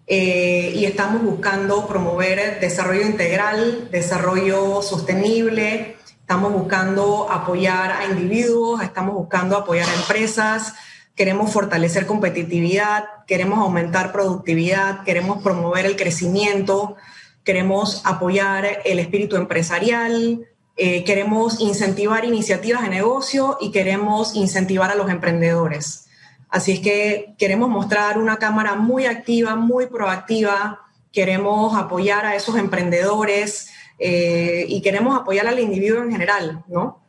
Eh, 0.07 0.73
y 0.75 0.83
estamos 0.83 1.23
buscando 1.23 1.87
promover 1.87 2.59
desarrollo 2.59 3.03
integral, 3.03 3.87
desarrollo 3.91 4.81
sostenible, 4.81 5.95
estamos 6.19 6.51
buscando 6.51 7.31
apoyar 7.31 7.91
a 7.91 8.05
individuos, 8.05 8.81
estamos 8.81 9.15
buscando 9.15 9.55
apoyar 9.55 9.87
a 9.87 9.93
empresas, 9.93 10.73
queremos 11.15 11.51
fortalecer 11.51 12.05
competitividad, 12.05 13.05
queremos 13.27 13.59
aumentar 13.59 14.11
productividad, 14.11 15.03
queremos 15.03 15.41
promover 15.43 15.85
el 15.85 15.95
crecimiento, 15.95 16.95
queremos 17.43 18.01
apoyar 18.05 18.81
el 18.85 18.99
espíritu 18.99 19.35
empresarial, 19.35 20.47
eh, 20.77 21.03
queremos 21.03 21.59
incentivar 21.59 22.25
iniciativas 22.25 22.83
de 22.83 22.89
negocio 22.89 23.57
y 23.59 23.71
queremos 23.71 24.35
incentivar 24.35 24.89
a 24.91 24.95
los 24.95 25.09
emprendedores. 25.09 26.07
Así 26.49 26.73
es 26.73 26.79
que 26.79 27.33
queremos 27.37 27.69
mostrar 27.69 28.17
una 28.17 28.37
cámara 28.37 28.75
muy 28.75 29.05
activa, 29.05 29.55
muy 29.55 29.87
proactiva, 29.87 30.79
queremos 31.11 31.77
apoyar 31.77 32.25
a 32.25 32.35
esos 32.35 32.57
emprendedores 32.57 33.69
eh, 33.99 34.65
y 34.67 34.81
queremos 34.81 35.19
apoyar 35.19 35.47
al 35.47 35.59
individuo 35.59 36.03
en 36.03 36.11
general, 36.11 36.63
¿no? 36.67 37.00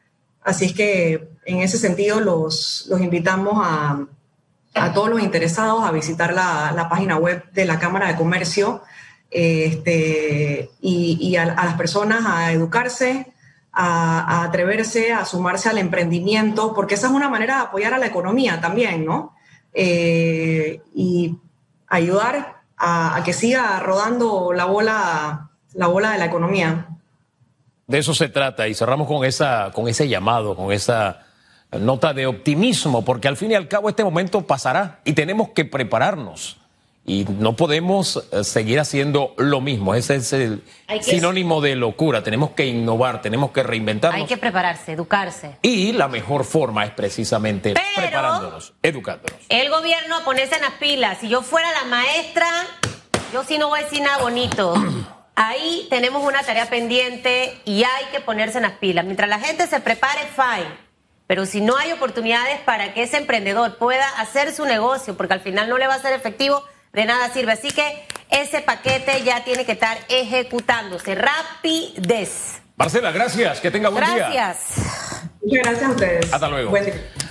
Así 0.44 0.66
es 0.66 0.72
que 0.72 1.28
en 1.44 1.61
ese 1.61 1.78
sentido 1.78 2.20
los, 2.20 2.87
los 2.88 3.00
invitamos 3.00 3.55
a, 3.57 4.07
a, 4.74 4.92
todos 4.92 5.09
los 5.09 5.22
interesados 5.22 5.85
a 5.85 5.92
visitar 5.92 6.33
la, 6.33 6.72
la, 6.74 6.88
página 6.88 7.16
web 7.16 7.44
de 7.52 7.64
la 7.64 7.78
Cámara 7.78 8.09
de 8.09 8.16
Comercio 8.16 8.83
este, 9.31 10.70
y, 10.81 11.18
y 11.20 11.37
a, 11.37 11.46
las 11.46 11.74
personas 11.74 12.24
a 12.26 12.52
educarse, 12.52 13.33
a, 13.72 14.44
atreverse, 14.44 15.12
a 15.12 15.24
sumarse 15.24 15.68
al 15.68 15.78
emprendimiento, 15.78 16.74
porque 16.74 16.94
esa 16.94 17.07
es 17.07 17.12
una 17.12 17.28
manera 17.28 17.57
de 17.57 17.62
apoyar 17.62 17.94
a 17.94 17.98
la 17.98 18.07
economía 18.07 18.61
también, 18.61 19.05
¿no? 19.05 19.35
Eh, 19.72 20.83
y 20.94 21.38
ayudar 21.88 22.62
a, 22.76 23.16
a 23.16 23.24
que 23.24 23.33
siga 23.33 23.81
rodando 23.81 24.52
la 24.52 24.66
bola, 24.66 25.50
la 25.74 25.87
bola 25.87 26.12
de 26.12 26.18
la 26.18 26.26
economía. 26.26 26.88
De 27.92 27.98
eso 27.98 28.14
se 28.14 28.31
trata 28.31 28.68
y 28.68 28.74
cerramos 28.74 29.07
con, 29.07 29.22
esa, 29.22 29.70
con 29.74 29.87
ese 29.87 30.09
llamado, 30.09 30.57
con 30.57 30.72
esa 30.72 31.26
nota 31.72 32.14
de 32.14 32.26
optimismo, 32.26 33.05
porque 33.05 33.28
al 33.28 33.37
fin 33.37 33.50
y 33.50 33.55
al 33.55 33.68
cabo 33.68 33.90
este 33.90 34.02
momento 34.02 34.46
pasará 34.46 35.00
y 35.05 35.12
tenemos 35.12 35.50
que 35.50 35.66
prepararnos. 35.66 36.57
Y 37.05 37.26
no 37.28 37.55
podemos 37.55 38.26
eh, 38.33 38.44
seguir 38.44 38.81
haciendo 38.81 39.35
lo 39.37 39.61
mismo. 39.61 39.94
Ese 39.94 40.14
es 40.14 40.33
el 40.33 40.62
sinónimo 41.02 41.61
de 41.61 41.76
locura. 41.76 42.22
Tenemos 42.22 42.52
que 42.52 42.64
innovar, 42.64 43.20
tenemos 43.20 43.50
que 43.50 43.62
reinventarnos. 43.62 44.22
Hay 44.22 44.26
que 44.26 44.38
prepararse, 44.38 44.92
educarse. 44.92 45.59
Y 45.61 45.92
la 45.92 46.09
mejor 46.09 46.44
forma 46.44 46.87
es 46.87 46.92
precisamente 46.92 47.74
Pero 47.74 47.87
preparándonos, 47.94 48.72
educándonos. 48.83 49.38
El 49.50 49.68
gobierno 49.68 50.24
ponerse 50.24 50.55
en 50.55 50.62
las 50.62 50.72
pilas. 50.81 51.18
Si 51.18 51.28
yo 51.28 51.42
fuera 51.42 51.70
la 51.72 51.85
maestra, 51.85 52.48
yo 53.35 53.44
sí 53.44 53.59
no 53.59 53.68
voy 53.68 53.81
a 53.81 53.83
decir 53.83 54.00
nada 54.00 54.16
bonito. 54.22 54.72
Ahí 55.35 55.87
tenemos 55.88 56.23
una 56.25 56.42
tarea 56.42 56.66
pendiente 56.66 57.59
y 57.64 57.85
hay 57.85 58.05
que 58.12 58.21
ponerse 58.21 58.59
en 58.59 58.62
las 58.62 58.73
pilas. 58.73 59.05
Mientras 59.05 59.29
la 59.29 59.38
gente 59.38 59.66
se 59.66 59.81
prepare, 59.81 60.21
fine. 60.35 60.68
Pero 61.27 61.47
si 61.47 61.61
no 61.62 61.77
hay 61.77 61.92
oportunidades 61.92 62.61
para 62.61 62.92
que 62.92 63.05
ese 63.05 63.16
emprendedor 63.16 63.79
pueda 63.79 64.07
hacer 64.21 64.53
su 64.53 64.66
negocio, 64.66 65.16
porque 65.16 65.33
al 65.35 65.40
final 65.40 65.68
no 65.68 65.79
le 65.79 65.87
va 65.87 65.95
a 65.95 65.99
ser 65.99 66.12
efectivo, 66.12 66.62
de 66.92 67.07
nada 67.07 67.31
sirve. 67.31 67.53
Así 67.53 67.71
que 67.71 68.07
ese 68.31 68.61
paquete 68.61 69.23
ya 69.25 69.42
tiene 69.42 69.64
que 69.64 69.73
estar 69.73 69.97
ejecutándose. 70.11 71.14
Rapidez. 71.14 72.61
Marcela, 72.77 73.12
gracias. 73.12 73.61
Que 73.61 73.71
tenga 73.71 73.88
buen 73.88 74.05
gracias. 74.05 74.31
día. 74.31 74.45
Gracias. 74.45 75.31
Muchas 75.42 75.62
gracias 75.62 75.85
a 75.85 75.90
ustedes. 75.90 76.33
Hasta 76.33 76.49
luego. 76.49 76.73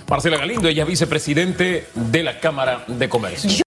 Marcela 0.10 0.38
Galindo, 0.38 0.68
ella 0.68 0.84
es 0.84 0.90
vicepresidente 0.90 1.88
de 1.94 2.24
la 2.24 2.40
Cámara 2.40 2.84
de 2.88 3.08
Comercio. 3.08 3.50